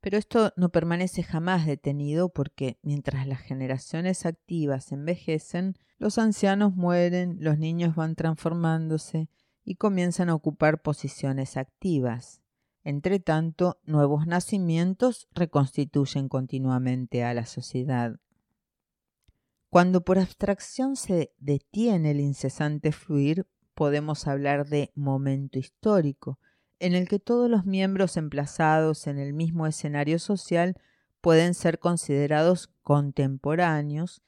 Pero 0.00 0.18
esto 0.18 0.52
no 0.56 0.70
permanece 0.70 1.22
jamás 1.22 1.64
detenido 1.64 2.28
porque 2.28 2.78
mientras 2.82 3.26
las 3.26 3.40
generaciones 3.40 4.26
activas 4.26 4.90
envejecen, 4.90 5.78
los 5.96 6.18
ancianos 6.18 6.74
mueren, 6.74 7.36
los 7.40 7.58
niños 7.58 7.94
van 7.94 8.16
transformándose 8.16 9.30
y 9.64 9.76
comienzan 9.76 10.28
a 10.28 10.34
ocupar 10.34 10.82
posiciones 10.82 11.56
activas. 11.56 12.40
Entre 12.84 13.20
tanto, 13.20 13.78
nuevos 13.84 14.26
nacimientos 14.26 15.28
reconstituyen 15.34 16.28
continuamente 16.28 17.24
a 17.24 17.32
la 17.32 17.46
sociedad. 17.46 18.18
Cuando 19.70 20.02
por 20.02 20.18
abstracción 20.18 20.96
se 20.96 21.32
detiene 21.38 22.10
el 22.10 22.20
incesante 22.20 22.92
fluir, 22.92 23.46
podemos 23.74 24.26
hablar 24.26 24.66
de 24.68 24.90
momento 24.94 25.58
histórico, 25.58 26.38
en 26.78 26.94
el 26.94 27.08
que 27.08 27.20
todos 27.20 27.48
los 27.48 27.64
miembros 27.64 28.16
emplazados 28.16 29.06
en 29.06 29.18
el 29.18 29.32
mismo 29.32 29.66
escenario 29.66 30.18
social 30.18 30.76
pueden 31.20 31.54
ser 31.54 31.78
considerados 31.78 32.70
contemporáneos, 32.82 34.22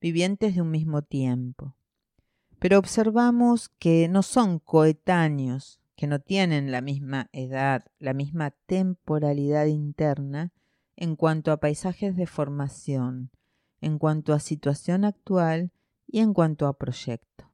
vivientes 0.00 0.56
de 0.56 0.62
un 0.62 0.72
mismo 0.72 1.02
tiempo 1.02 1.76
pero 2.60 2.78
observamos 2.78 3.70
que 3.78 4.06
no 4.08 4.22
son 4.22 4.58
coetáneos, 4.58 5.80
que 5.96 6.06
no 6.06 6.20
tienen 6.20 6.70
la 6.70 6.82
misma 6.82 7.30
edad, 7.32 7.86
la 7.98 8.12
misma 8.12 8.50
temporalidad 8.66 9.64
interna 9.64 10.52
en 10.94 11.16
cuanto 11.16 11.52
a 11.52 11.56
paisajes 11.56 12.14
de 12.16 12.26
formación, 12.26 13.30
en 13.80 13.98
cuanto 13.98 14.34
a 14.34 14.40
situación 14.40 15.06
actual 15.06 15.72
y 16.06 16.20
en 16.20 16.34
cuanto 16.34 16.66
a 16.66 16.76
proyecto. 16.76 17.50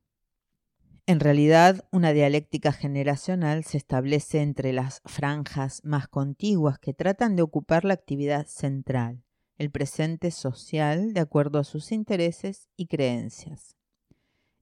En 1.07 1.21
realidad, 1.21 1.87
una 1.93 2.13
dialéctica 2.13 2.73
generacional 2.73 3.63
se 3.63 3.77
establece 3.77 4.43
entre 4.43 4.73
las 4.73 5.03
franjas 5.05 5.83
más 5.85 6.09
contiguas 6.09 6.81
que 6.81 6.95
tratan 6.95 7.37
de 7.37 7.43
ocupar 7.43 7.85
la 7.85 7.95
actividad 7.95 8.47
central, 8.47 9.23
el 9.57 9.71
presente 9.71 10.33
social 10.33 11.15
de 11.15 11.21
acuerdo 11.21 11.61
a 11.61 11.65
sus 11.65 11.93
intereses 11.93 12.69
y 12.77 12.89
creencias 12.89 13.76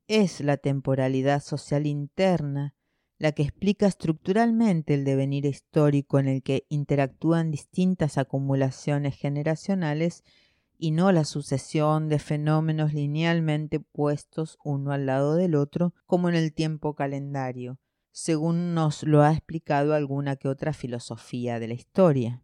es 0.08 0.40
la 0.40 0.56
temporalidad 0.56 1.42
social 1.42 1.86
interna 1.86 2.74
la 3.18 3.32
que 3.32 3.42
explica 3.42 3.86
estructuralmente 3.86 4.94
el 4.94 5.04
devenir 5.04 5.46
histórico 5.46 6.18
en 6.18 6.28
el 6.28 6.42
que 6.42 6.66
interactúan 6.68 7.50
distintas 7.50 8.18
acumulaciones 8.18 9.16
generacionales 9.16 10.24
y 10.76 10.90
no 10.90 11.12
la 11.12 11.24
sucesión 11.24 12.08
de 12.08 12.18
fenómenos 12.18 12.92
linealmente 12.92 13.80
puestos 13.80 14.58
uno 14.64 14.92
al 14.92 15.06
lado 15.06 15.36
del 15.36 15.54
otro 15.54 15.94
como 16.06 16.28
en 16.28 16.34
el 16.34 16.52
tiempo 16.52 16.94
calendario, 16.94 17.78
según 18.10 18.74
nos 18.74 19.04
lo 19.04 19.22
ha 19.22 19.32
explicado 19.32 19.94
alguna 19.94 20.36
que 20.36 20.48
otra 20.48 20.72
filosofía 20.72 21.60
de 21.60 21.68
la 21.68 21.74
historia. 21.74 22.42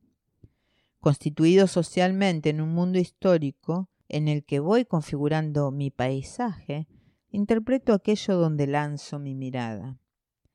Constituido 1.01 1.67
socialmente 1.67 2.51
en 2.51 2.61
un 2.61 2.73
mundo 2.73 2.99
histórico 2.99 3.89
en 4.09 4.29
el 4.29 4.45
que 4.45 4.61
voy 4.61 4.85
configurando 4.85 5.71
mi 5.71 5.91
paisaje, 5.91 6.87
interpreto 7.31 7.93
aquello 7.93 8.37
donde 8.37 8.67
lanzo 8.67 9.19
mi 9.19 9.35
mirada. 9.35 9.99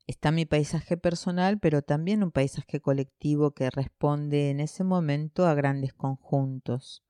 Está 0.06 0.30
mi 0.30 0.44
paisaje 0.44 0.96
personal, 0.96 1.58
pero 1.58 1.82
también 1.82 2.22
un 2.22 2.30
paisaje 2.30 2.80
colectivo 2.80 3.52
que 3.52 3.70
responde 3.70 4.50
en 4.50 4.60
ese 4.60 4.84
momento 4.84 5.46
a 5.46 5.54
grandes 5.54 5.92
conjuntos. 5.94 7.02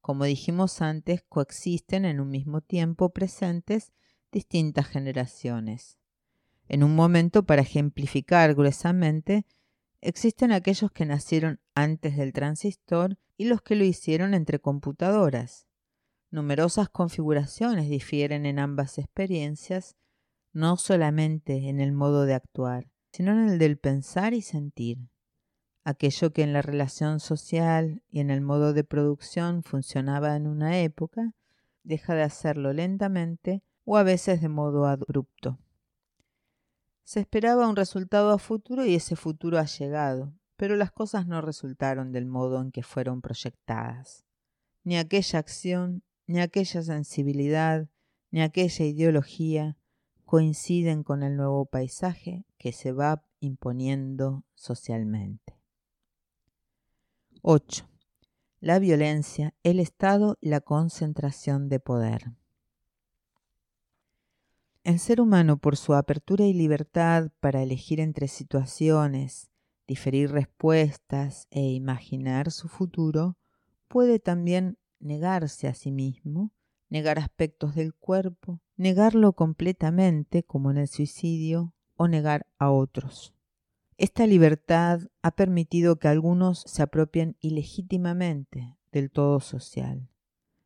Como 0.00 0.24
dijimos 0.24 0.82
antes, 0.82 1.22
coexisten 1.28 2.04
en 2.04 2.20
un 2.20 2.30
mismo 2.30 2.60
tiempo 2.60 3.10
presentes 3.10 3.92
distintas 4.30 4.86
generaciones. 4.86 5.98
En 6.68 6.82
un 6.84 6.94
momento, 6.94 7.44
para 7.44 7.62
ejemplificar 7.62 8.54
gruesamente, 8.54 9.46
existen 10.00 10.52
aquellos 10.52 10.90
que 10.90 11.06
nacieron 11.06 11.60
antes 11.74 12.16
del 12.16 12.32
transistor 12.32 13.16
y 13.38 13.46
los 13.46 13.62
que 13.62 13.74
lo 13.76 13.84
hicieron 13.84 14.34
entre 14.34 14.58
computadoras. 14.58 15.67
Numerosas 16.30 16.88
configuraciones 16.90 17.88
difieren 17.88 18.44
en 18.44 18.58
ambas 18.58 18.98
experiencias, 18.98 19.96
no 20.52 20.76
solamente 20.76 21.68
en 21.68 21.80
el 21.80 21.92
modo 21.92 22.26
de 22.26 22.34
actuar, 22.34 22.90
sino 23.12 23.32
en 23.32 23.48
el 23.48 23.58
del 23.58 23.78
pensar 23.78 24.34
y 24.34 24.42
sentir. 24.42 24.98
Aquello 25.84 26.32
que 26.34 26.42
en 26.42 26.52
la 26.52 26.60
relación 26.60 27.18
social 27.18 28.02
y 28.10 28.20
en 28.20 28.30
el 28.30 28.42
modo 28.42 28.74
de 28.74 28.84
producción 28.84 29.62
funcionaba 29.62 30.36
en 30.36 30.46
una 30.46 30.80
época, 30.80 31.32
deja 31.82 32.14
de 32.14 32.24
hacerlo 32.24 32.74
lentamente 32.74 33.62
o 33.84 33.96
a 33.96 34.02
veces 34.02 34.42
de 34.42 34.50
modo 34.50 34.86
abrupto. 34.86 35.58
Se 37.04 37.20
esperaba 37.20 37.66
un 37.66 37.76
resultado 37.76 38.32
a 38.32 38.38
futuro 38.38 38.84
y 38.84 38.94
ese 38.94 39.16
futuro 39.16 39.58
ha 39.58 39.64
llegado, 39.64 40.34
pero 40.58 40.76
las 40.76 40.92
cosas 40.92 41.26
no 41.26 41.40
resultaron 41.40 42.12
del 42.12 42.26
modo 42.26 42.60
en 42.60 42.70
que 42.70 42.82
fueron 42.82 43.22
proyectadas. 43.22 44.26
Ni 44.84 44.98
aquella 44.98 45.38
acción, 45.38 46.02
ni 46.28 46.40
aquella 46.40 46.82
sensibilidad, 46.82 47.88
ni 48.30 48.42
aquella 48.42 48.84
ideología 48.84 49.78
coinciden 50.26 51.02
con 51.02 51.22
el 51.22 51.36
nuevo 51.36 51.64
paisaje 51.64 52.44
que 52.58 52.70
se 52.72 52.92
va 52.92 53.24
imponiendo 53.40 54.44
socialmente. 54.54 55.58
8. 57.40 57.88
La 58.60 58.78
violencia, 58.78 59.54
el 59.62 59.80
Estado 59.80 60.36
y 60.40 60.50
la 60.50 60.60
concentración 60.60 61.70
de 61.70 61.80
poder. 61.80 62.32
El 64.84 64.98
ser 64.98 65.22
humano, 65.22 65.56
por 65.56 65.78
su 65.78 65.94
apertura 65.94 66.44
y 66.44 66.52
libertad 66.52 67.30
para 67.40 67.62
elegir 67.62 68.00
entre 68.00 68.28
situaciones, 68.28 69.50
diferir 69.86 70.30
respuestas 70.30 71.46
e 71.50 71.62
imaginar 71.70 72.50
su 72.50 72.68
futuro, 72.68 73.38
puede 73.88 74.18
también 74.18 74.76
negarse 75.00 75.68
a 75.68 75.74
sí 75.74 75.90
mismo, 75.90 76.52
negar 76.88 77.18
aspectos 77.18 77.74
del 77.74 77.94
cuerpo, 77.94 78.60
negarlo 78.76 79.32
completamente, 79.32 80.42
como 80.42 80.70
en 80.70 80.78
el 80.78 80.88
suicidio, 80.88 81.74
o 81.96 82.08
negar 82.08 82.46
a 82.58 82.70
otros. 82.70 83.34
Esta 83.96 84.26
libertad 84.26 85.00
ha 85.22 85.32
permitido 85.32 85.98
que 85.98 86.08
algunos 86.08 86.60
se 86.66 86.82
apropien 86.82 87.36
ilegítimamente 87.40 88.76
del 88.92 89.10
todo 89.10 89.40
social, 89.40 90.08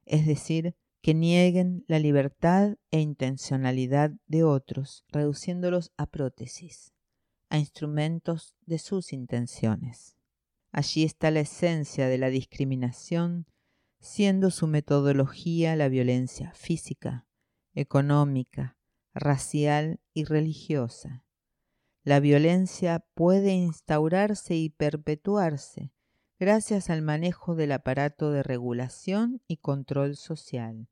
es 0.04 0.26
decir, 0.26 0.76
que 1.00 1.14
nieguen 1.14 1.84
la 1.88 1.98
libertad 1.98 2.76
e 2.90 3.00
intencionalidad 3.00 4.12
de 4.26 4.44
otros, 4.44 5.04
reduciéndolos 5.08 5.92
a 5.96 6.06
prótesis, 6.06 6.92
a 7.48 7.58
instrumentos 7.58 8.54
de 8.66 8.78
sus 8.78 9.12
intenciones. 9.12 10.16
Allí 10.70 11.02
está 11.02 11.30
la 11.30 11.40
esencia 11.40 12.06
de 12.08 12.18
la 12.18 12.28
discriminación, 12.28 13.46
siendo 14.02 14.50
su 14.50 14.66
metodología 14.66 15.76
la 15.76 15.88
violencia 15.88 16.52
física, 16.54 17.24
económica, 17.72 18.76
racial 19.14 20.00
y 20.12 20.24
religiosa. 20.24 21.24
La 22.02 22.18
violencia 22.18 23.06
puede 23.14 23.52
instaurarse 23.52 24.56
y 24.56 24.70
perpetuarse 24.70 25.92
gracias 26.40 26.90
al 26.90 27.02
manejo 27.02 27.54
del 27.54 27.70
aparato 27.70 28.32
de 28.32 28.42
regulación 28.42 29.40
y 29.46 29.58
control 29.58 30.16
social, 30.16 30.88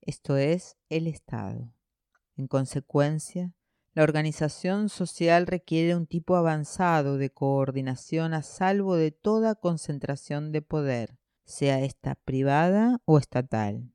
esto 0.00 0.36
es, 0.36 0.76
el 0.88 1.06
Estado. 1.06 1.72
En 2.36 2.48
consecuencia, 2.48 3.54
la 3.94 4.02
organización 4.02 4.88
social 4.88 5.46
requiere 5.46 5.94
un 5.94 6.08
tipo 6.08 6.34
avanzado 6.34 7.18
de 7.18 7.30
coordinación 7.30 8.34
a 8.34 8.42
salvo 8.42 8.96
de 8.96 9.12
toda 9.12 9.54
concentración 9.54 10.50
de 10.50 10.62
poder, 10.62 11.18
sea 11.48 11.80
esta 11.80 12.14
privada 12.14 13.00
o 13.06 13.18
estatal. 13.18 13.90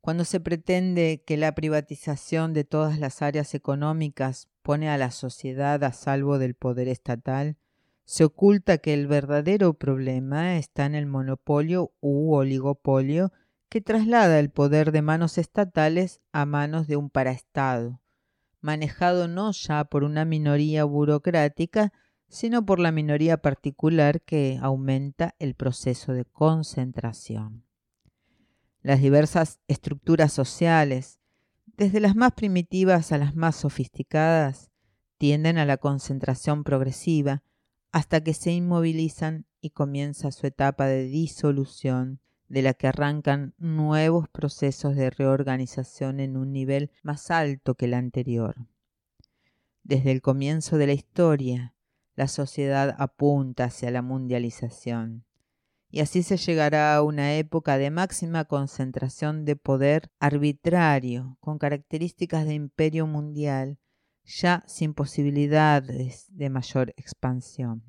Cuando 0.00 0.24
se 0.24 0.40
pretende 0.40 1.22
que 1.26 1.36
la 1.36 1.54
privatización 1.54 2.54
de 2.54 2.64
todas 2.64 2.98
las 2.98 3.20
áreas 3.20 3.54
económicas 3.54 4.48
pone 4.62 4.88
a 4.88 4.96
la 4.96 5.10
sociedad 5.10 5.84
a 5.84 5.92
salvo 5.92 6.38
del 6.38 6.54
poder 6.54 6.88
estatal, 6.88 7.58
se 8.06 8.24
oculta 8.24 8.78
que 8.78 8.94
el 8.94 9.06
verdadero 9.06 9.74
problema 9.74 10.56
está 10.56 10.86
en 10.86 10.94
el 10.94 11.06
monopolio 11.06 11.92
u 12.00 12.34
oligopolio 12.34 13.30
que 13.68 13.82
traslada 13.82 14.40
el 14.40 14.50
poder 14.50 14.90
de 14.90 15.02
manos 15.02 15.36
estatales 15.36 16.22
a 16.32 16.46
manos 16.46 16.88
de 16.88 16.96
un 16.96 17.10
paraestado, 17.10 18.00
manejado 18.60 19.28
no 19.28 19.52
ya 19.52 19.84
por 19.84 20.02
una 20.02 20.24
minoría 20.24 20.84
burocrática, 20.84 21.92
sino 22.30 22.64
por 22.64 22.78
la 22.78 22.92
minoría 22.92 23.38
particular 23.38 24.22
que 24.22 24.58
aumenta 24.62 25.34
el 25.40 25.54
proceso 25.54 26.12
de 26.12 26.24
concentración. 26.24 27.64
Las 28.82 29.02
diversas 29.02 29.58
estructuras 29.66 30.32
sociales, 30.32 31.18
desde 31.76 31.98
las 31.98 32.14
más 32.14 32.32
primitivas 32.32 33.10
a 33.10 33.18
las 33.18 33.34
más 33.34 33.56
sofisticadas, 33.56 34.70
tienden 35.18 35.58
a 35.58 35.66
la 35.66 35.76
concentración 35.76 36.62
progresiva 36.62 37.42
hasta 37.90 38.22
que 38.22 38.32
se 38.32 38.52
inmovilizan 38.52 39.44
y 39.60 39.70
comienza 39.70 40.30
su 40.30 40.46
etapa 40.46 40.86
de 40.86 41.04
disolución 41.04 42.20
de 42.48 42.62
la 42.62 42.74
que 42.74 42.86
arrancan 42.86 43.54
nuevos 43.58 44.28
procesos 44.28 44.94
de 44.94 45.10
reorganización 45.10 46.20
en 46.20 46.36
un 46.36 46.52
nivel 46.52 46.90
más 47.02 47.30
alto 47.30 47.74
que 47.74 47.86
el 47.86 47.94
anterior. 47.94 48.54
Desde 49.82 50.12
el 50.12 50.22
comienzo 50.22 50.78
de 50.78 50.86
la 50.86 50.92
historia, 50.92 51.74
la 52.14 52.28
sociedad 52.28 52.94
apunta 52.98 53.64
hacia 53.64 53.90
la 53.90 54.02
mundialización, 54.02 55.24
y 55.90 56.00
así 56.00 56.22
se 56.22 56.36
llegará 56.36 56.94
a 56.94 57.02
una 57.02 57.34
época 57.34 57.76
de 57.76 57.90
máxima 57.90 58.44
concentración 58.44 59.44
de 59.44 59.56
poder 59.56 60.10
arbitrario, 60.20 61.36
con 61.40 61.58
características 61.58 62.46
de 62.46 62.54
imperio 62.54 63.06
mundial, 63.06 63.78
ya 64.24 64.62
sin 64.66 64.94
posibilidades 64.94 66.26
de 66.28 66.50
mayor 66.50 66.94
expansión. 66.96 67.82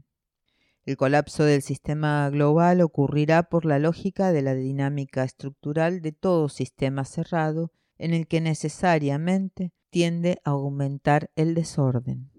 El 0.83 0.97
colapso 0.97 1.43
del 1.43 1.61
sistema 1.61 2.27
global 2.31 2.81
ocurrirá 2.81 3.43
por 3.43 3.65
la 3.65 3.77
lógica 3.77 4.31
de 4.31 4.41
la 4.41 4.55
dinámica 4.55 5.23
estructural 5.23 6.01
de 6.01 6.11
todo 6.11 6.49
sistema 6.49 7.05
cerrado 7.05 7.71
en 7.99 8.15
el 8.15 8.27
que 8.27 8.41
necesariamente 8.41 9.73
tiende 9.91 10.41
a 10.43 10.51
aumentar 10.51 11.29
el 11.35 11.53
desorden. 11.53 12.30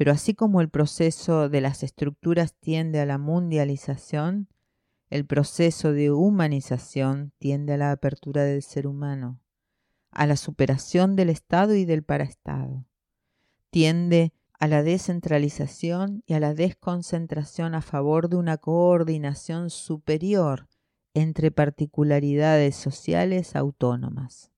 Pero 0.00 0.12
así 0.12 0.32
como 0.32 0.62
el 0.62 0.70
proceso 0.70 1.50
de 1.50 1.60
las 1.60 1.82
estructuras 1.82 2.54
tiende 2.54 3.00
a 3.00 3.04
la 3.04 3.18
mundialización, 3.18 4.48
el 5.10 5.26
proceso 5.26 5.92
de 5.92 6.10
humanización 6.10 7.34
tiende 7.36 7.74
a 7.74 7.76
la 7.76 7.92
apertura 7.92 8.44
del 8.44 8.62
ser 8.62 8.86
humano, 8.86 9.42
a 10.10 10.24
la 10.24 10.36
superación 10.36 11.16
del 11.16 11.28
Estado 11.28 11.74
y 11.74 11.84
del 11.84 12.02
paraestado. 12.02 12.86
Tiende 13.68 14.32
a 14.58 14.68
la 14.68 14.82
descentralización 14.82 16.22
y 16.24 16.32
a 16.32 16.40
la 16.40 16.54
desconcentración 16.54 17.74
a 17.74 17.82
favor 17.82 18.30
de 18.30 18.36
una 18.36 18.56
coordinación 18.56 19.68
superior 19.68 20.66
entre 21.12 21.50
particularidades 21.50 22.74
sociales 22.74 23.54
autónomas. 23.54 24.50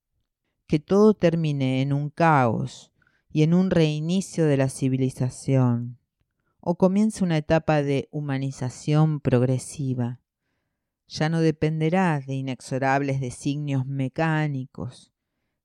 Que 0.69 0.79
todo 0.79 1.15
termine 1.15 1.83
en 1.83 1.93
un 1.93 2.11
caos 2.11 2.92
y 3.33 3.43
en 3.43 3.55
un 3.55 3.71
reinicio 3.71 4.47
de 4.47 4.59
la 4.59 4.69
civilización, 4.69 5.99
o 6.61 6.77
comience 6.77 7.25
una 7.25 7.39
etapa 7.39 7.83
de 7.83 8.09
humanización 8.13 9.21
progresiva. 9.21 10.21
Ya 11.09 11.29
no 11.29 11.41
dependerá 11.41 12.21
de 12.21 12.35
inexorables 12.35 13.21
designios 13.21 13.87
mecánicos, 13.87 15.13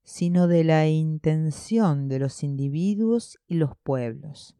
sino 0.02 0.48
de 0.48 0.64
la 0.64 0.88
intención 0.88 2.08
de 2.08 2.18
los 2.18 2.42
individuos 2.42 3.38
y 3.46 3.54
los 3.54 3.76
pueblos, 3.76 4.56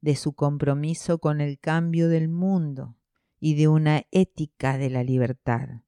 de 0.00 0.14
su 0.14 0.32
compromiso 0.32 1.18
con 1.18 1.40
el 1.40 1.58
cambio 1.58 2.08
del 2.08 2.28
mundo 2.28 2.96
y 3.40 3.54
de 3.54 3.66
una 3.68 4.04
ética 4.12 4.78
de 4.78 4.88
la 4.88 5.02
libertad, 5.02 5.82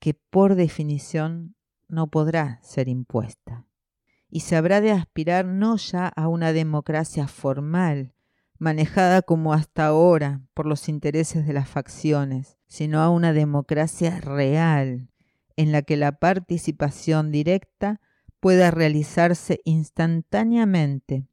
que 0.00 0.14
por 0.14 0.56
definición 0.56 1.54
no 1.88 2.10
podrá 2.10 2.60
ser 2.62 2.88
impuesta. 2.88 3.66
Y 4.28 4.40
se 4.40 4.56
habrá 4.56 4.80
de 4.80 4.92
aspirar 4.92 5.46
no 5.46 5.76
ya 5.76 6.08
a 6.08 6.28
una 6.28 6.52
democracia 6.52 7.28
formal, 7.28 8.14
manejada 8.58 9.22
como 9.22 9.52
hasta 9.52 9.86
ahora 9.86 10.42
por 10.54 10.66
los 10.66 10.88
intereses 10.88 11.46
de 11.46 11.52
las 11.52 11.68
facciones, 11.68 12.58
sino 12.66 13.00
a 13.00 13.10
una 13.10 13.32
democracia 13.32 14.20
real, 14.20 15.10
en 15.56 15.72
la 15.72 15.82
que 15.82 15.96
la 15.96 16.18
participación 16.18 17.30
directa 17.30 18.00
pueda 18.40 18.70
realizarse 18.70 19.60
instantáneamente, 19.64 21.26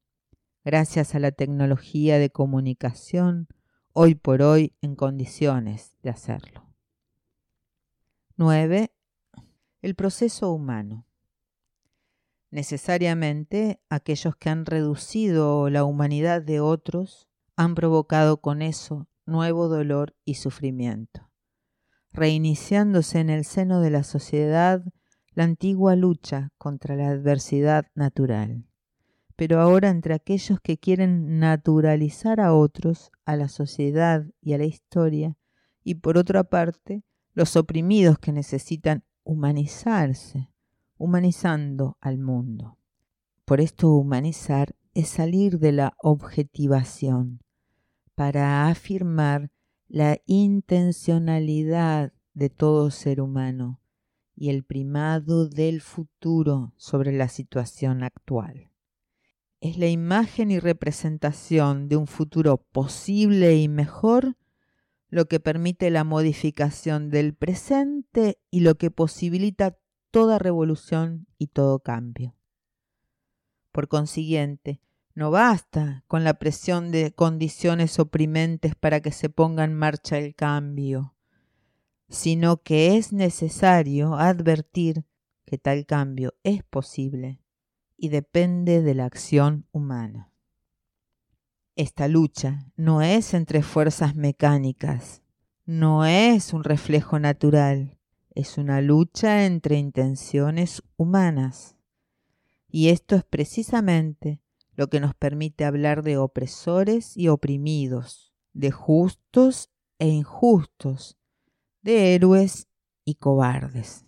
gracias 0.63 1.15
a 1.15 1.19
la 1.19 1.31
tecnología 1.31 2.17
de 2.19 2.29
comunicación, 2.29 3.47
hoy 3.91 4.15
por 4.15 4.41
hoy 4.41 4.73
en 4.81 4.95
condiciones 4.95 5.95
de 6.01 6.09
hacerlo. 6.09 6.67
9. 8.37 8.91
El 9.81 9.95
proceso 9.95 10.51
humano. 10.51 11.05
Necesariamente 12.53 13.81
aquellos 13.89 14.35
que 14.35 14.51
han 14.51 14.67
reducido 14.67 15.71
la 15.71 15.85
humanidad 15.85 16.39
de 16.43 16.59
otros 16.59 17.27
han 17.55 17.73
provocado 17.73 18.41
con 18.41 18.61
eso 18.61 19.07
nuevo 19.25 19.67
dolor 19.69 20.15
y 20.23 20.35
sufrimiento, 20.35 21.31
reiniciándose 22.11 23.21
en 23.21 23.31
el 23.31 23.43
seno 23.43 23.81
de 23.81 23.89
la 23.89 24.03
sociedad 24.03 24.85
la 25.31 25.45
antigua 25.45 25.95
lucha 25.95 26.51
contra 26.59 26.95
la 26.95 27.09
adversidad 27.09 27.87
natural, 27.95 28.67
pero 29.35 29.59
ahora 29.59 29.89
entre 29.89 30.13
aquellos 30.13 30.59
que 30.61 30.77
quieren 30.77 31.39
naturalizar 31.39 32.39
a 32.39 32.53
otros, 32.53 33.09
a 33.25 33.35
la 33.35 33.47
sociedad 33.47 34.27
y 34.41 34.53
a 34.53 34.59
la 34.59 34.65
historia, 34.65 35.39
y 35.83 35.95
por 35.95 36.19
otra 36.19 36.43
parte, 36.43 37.03
los 37.33 37.55
oprimidos 37.55 38.19
que 38.19 38.31
necesitan 38.31 39.03
humanizarse, 39.23 40.52
humanizando 41.03 41.97
al 41.99 42.17
mundo. 42.17 42.77
Por 43.43 43.59
esto 43.59 43.89
humanizar 43.89 44.73
es 44.93 45.09
salir 45.09 45.59
de 45.59 45.73
la 45.73 45.95
objetivación 45.97 47.41
para 48.15 48.69
afirmar 48.69 49.51
la 49.89 50.21
intencionalidad 50.27 52.13
de 52.33 52.49
todo 52.49 52.89
ser 52.89 53.19
humano 53.19 53.81
y 54.33 54.49
el 54.49 54.63
primado 54.63 55.49
del 55.49 55.81
futuro 55.81 56.71
sobre 56.77 57.11
la 57.11 57.27
situación 57.27 58.01
actual. 58.01 58.71
Es 59.59 59.77
la 59.77 59.87
imagen 59.87 60.51
y 60.51 60.59
representación 60.59 61.89
de 61.89 61.97
un 61.97 62.07
futuro 62.07 62.65
posible 62.71 63.57
y 63.57 63.67
mejor 63.67 64.37
lo 65.09 65.25
que 65.27 65.41
permite 65.41 65.89
la 65.89 66.05
modificación 66.05 67.09
del 67.09 67.35
presente 67.35 68.39
y 68.49 68.61
lo 68.61 68.75
que 68.75 68.89
posibilita 68.89 69.77
toda 70.13 70.37
revolución 70.37 71.25
y 71.39 71.47
todo 71.47 71.79
cambio. 71.79 72.35
Por 73.71 73.87
consiguiente, 73.87 74.79
no 75.15 75.31
basta 75.31 76.03
con 76.05 76.23
la 76.23 76.35
presión 76.35 76.91
de 76.91 77.13
condiciones 77.15 77.97
oprimentes 77.97 78.75
para 78.75 79.01
que 79.01 79.11
se 79.11 79.29
ponga 79.29 79.63
en 79.63 79.73
marcha 79.73 80.19
el 80.19 80.35
cambio, 80.35 81.15
sino 82.09 82.61
que 82.61 82.95
es 82.95 83.11
necesario 83.11 84.13
advertir 84.13 85.03
que 85.45 85.57
tal 85.57 85.87
cambio 85.87 86.35
es 86.43 86.63
posible 86.63 87.41
y 87.97 88.09
depende 88.09 88.83
de 88.83 88.93
la 88.93 89.05
acción 89.05 89.65
humana. 89.71 90.31
Esta 91.75 92.07
lucha 92.07 92.71
no 92.75 93.01
es 93.01 93.33
entre 93.33 93.63
fuerzas 93.63 94.15
mecánicas, 94.15 95.23
no 95.65 96.05
es 96.05 96.53
un 96.53 96.63
reflejo 96.63 97.17
natural, 97.17 97.97
es 98.35 98.57
una 98.57 98.81
lucha 98.81 99.45
entre 99.45 99.77
intenciones 99.77 100.83
humanas. 100.97 101.75
Y 102.67 102.89
esto 102.89 103.15
es 103.15 103.23
precisamente 103.23 104.41
lo 104.75 104.87
que 104.87 104.99
nos 104.99 105.13
permite 105.13 105.65
hablar 105.65 106.03
de 106.03 106.17
opresores 106.17 107.15
y 107.15 107.27
oprimidos, 107.27 108.33
de 108.53 108.71
justos 108.71 109.69
e 109.99 110.07
injustos, 110.07 111.17
de 111.81 112.15
héroes 112.15 112.67
y 113.05 113.15
cobardes. 113.15 114.05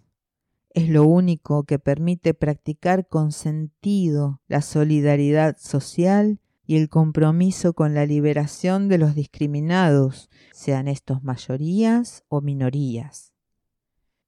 Es 0.72 0.90
lo 0.90 1.06
único 1.06 1.64
que 1.64 1.80
permite 1.80 2.34
practicar 2.34 3.08
con 3.08 3.32
sentido 3.32 4.42
la 4.48 4.62
solidaridad 4.62 5.56
social 5.58 6.40
y 6.66 6.78
el 6.78 6.90
compromiso 6.90 7.74
con 7.74 7.94
la 7.94 8.06
liberación 8.06 8.90
de 8.90 8.98
los 8.98 9.14
discriminados, 9.14 10.30
sean 10.52 10.88
estos 10.88 11.24
mayorías 11.24 12.24
o 12.28 12.42
minorías. 12.42 13.35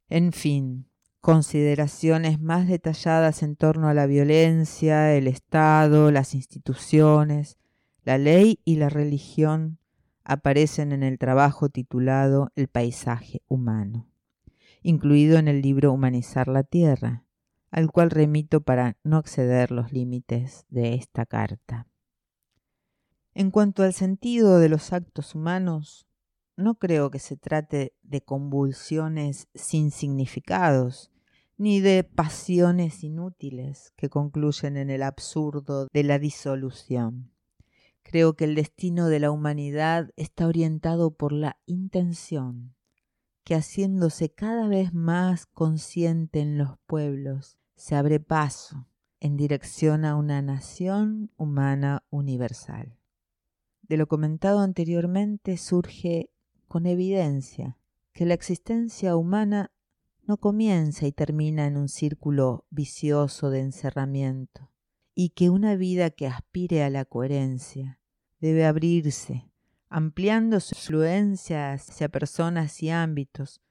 En 0.09 0.31
fin, 0.31 0.87
consideraciones 1.19 2.39
más 2.39 2.67
detalladas 2.67 3.43
en 3.43 3.57
torno 3.57 3.89
a 3.89 3.93
la 3.93 4.05
violencia, 4.05 5.13
el 5.13 5.27
Estado, 5.27 6.11
las 6.11 6.33
instituciones, 6.33 7.57
la 8.03 8.17
ley 8.17 8.61
y 8.63 8.77
la 8.77 8.87
religión 8.87 9.79
aparecen 10.23 10.93
en 10.93 11.03
el 11.03 11.19
trabajo 11.19 11.67
titulado 11.67 12.53
El 12.55 12.69
paisaje 12.69 13.41
humano, 13.49 14.07
incluido 14.81 15.37
en 15.37 15.49
el 15.49 15.61
libro 15.61 15.91
Humanizar 15.91 16.47
la 16.47 16.63
Tierra, 16.63 17.25
al 17.69 17.91
cual 17.91 18.09
remito 18.09 18.61
para 18.61 18.95
no 19.03 19.19
exceder 19.19 19.71
los 19.71 19.91
límites 19.91 20.65
de 20.69 20.93
esta 20.93 21.25
carta. 21.25 21.87
En 23.33 23.51
cuanto 23.51 23.83
al 23.83 23.93
sentido 23.93 24.59
de 24.59 24.69
los 24.69 24.93
actos 24.93 25.35
humanos, 25.35 26.06
no 26.57 26.75
creo 26.75 27.11
que 27.11 27.19
se 27.19 27.37
trate 27.37 27.93
de 28.01 28.21
convulsiones 28.21 29.47
sin 29.53 29.91
significados, 29.91 31.11
ni 31.57 31.79
de 31.79 32.03
pasiones 32.03 33.03
inútiles 33.03 33.93
que 33.95 34.09
concluyen 34.09 34.75
en 34.77 34.89
el 34.89 35.03
absurdo 35.03 35.87
de 35.93 36.03
la 36.03 36.19
disolución. 36.19 37.31
Creo 38.03 38.35
que 38.35 38.45
el 38.45 38.55
destino 38.55 39.07
de 39.07 39.19
la 39.19 39.31
humanidad 39.31 40.11
está 40.15 40.47
orientado 40.47 41.11
por 41.11 41.31
la 41.31 41.57
intención, 41.65 42.75
que 43.43 43.55
haciéndose 43.55 44.29
cada 44.29 44.67
vez 44.67 44.93
más 44.93 45.45
consciente 45.45 46.41
en 46.41 46.57
los 46.57 46.77
pueblos, 46.85 47.59
se 47.75 47.95
abre 47.95 48.19
paso 48.19 48.87
en 49.19 49.37
dirección 49.37 50.05
a 50.05 50.15
una 50.15 50.41
nación 50.41 51.31
humana 51.37 52.03
universal 52.09 52.97
de 53.87 53.97
lo 53.97 54.07
comentado 54.07 54.59
anteriormente 54.59 55.57
surge 55.57 56.29
con 56.67 56.85
evidencia 56.85 57.77
que 58.13 58.25
la 58.25 58.33
existencia 58.33 59.15
humana 59.15 59.71
no 60.23 60.37
comienza 60.37 61.07
y 61.07 61.11
termina 61.11 61.67
en 61.67 61.77
un 61.77 61.87
círculo 61.87 62.65
vicioso 62.69 63.49
de 63.49 63.61
encerramiento, 63.61 64.71
y 65.15 65.29
que 65.29 65.49
una 65.49 65.75
vida 65.75 66.09
que 66.09 66.27
aspire 66.27 66.83
a 66.83 66.89
la 66.89 67.05
coherencia 67.05 67.99
debe 68.39 68.65
abrirse, 68.65 69.49
ampliando 69.89 70.59
su 70.59 70.75
influencia 70.75 71.73
hacia 71.73 72.09
personas 72.09 72.83
y 72.83 72.89
ámbitos, 72.89 73.61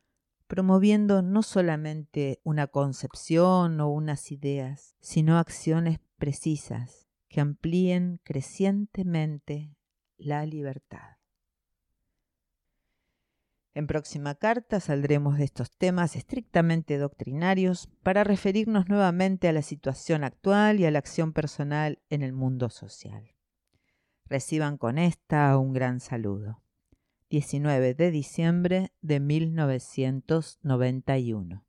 promoviendo 0.47 1.23
no 1.23 1.43
solamente 1.43 2.41
una 2.45 2.69
concepción 2.69 3.81
o 3.81 3.91
unas 3.91 4.33
ideas, 4.33 4.97
sino 5.01 5.39
acciones 5.39 5.99
precisas 6.17 7.07
que 7.29 7.41
amplíen 7.41 8.21
crecientemente 8.25 9.77
la 10.17 10.47
libertad. 10.47 11.16
En 13.77 13.87
próxima 13.87 14.35
carta 14.35 14.81
saldremos 14.81 15.37
de 15.37 15.45
estos 15.45 15.71
temas 15.71 16.17
estrictamente 16.17 16.97
doctrinarios 16.97 17.91
para 18.03 18.25
referirnos 18.25 18.89
nuevamente 18.89 19.49
a 19.49 19.53
la 19.53 19.61
situación 19.61 20.25
actual 20.25 20.81
y 20.81 20.87
a 20.87 20.91
la 20.91 20.99
acción 20.99 21.35
personal 21.35 21.99
en 22.09 22.23
el 22.23 22.33
mundo 22.33 22.71
social. 22.71 23.35
Reciban 24.25 24.79
con 24.79 24.97
esta 24.97 25.59
un 25.59 25.75
gran 25.75 26.01
saludo. 26.01 26.63
19 27.29 27.93
de 27.93 28.11
diciembre 28.11 28.95
de 29.03 29.21
1991. 29.21 31.63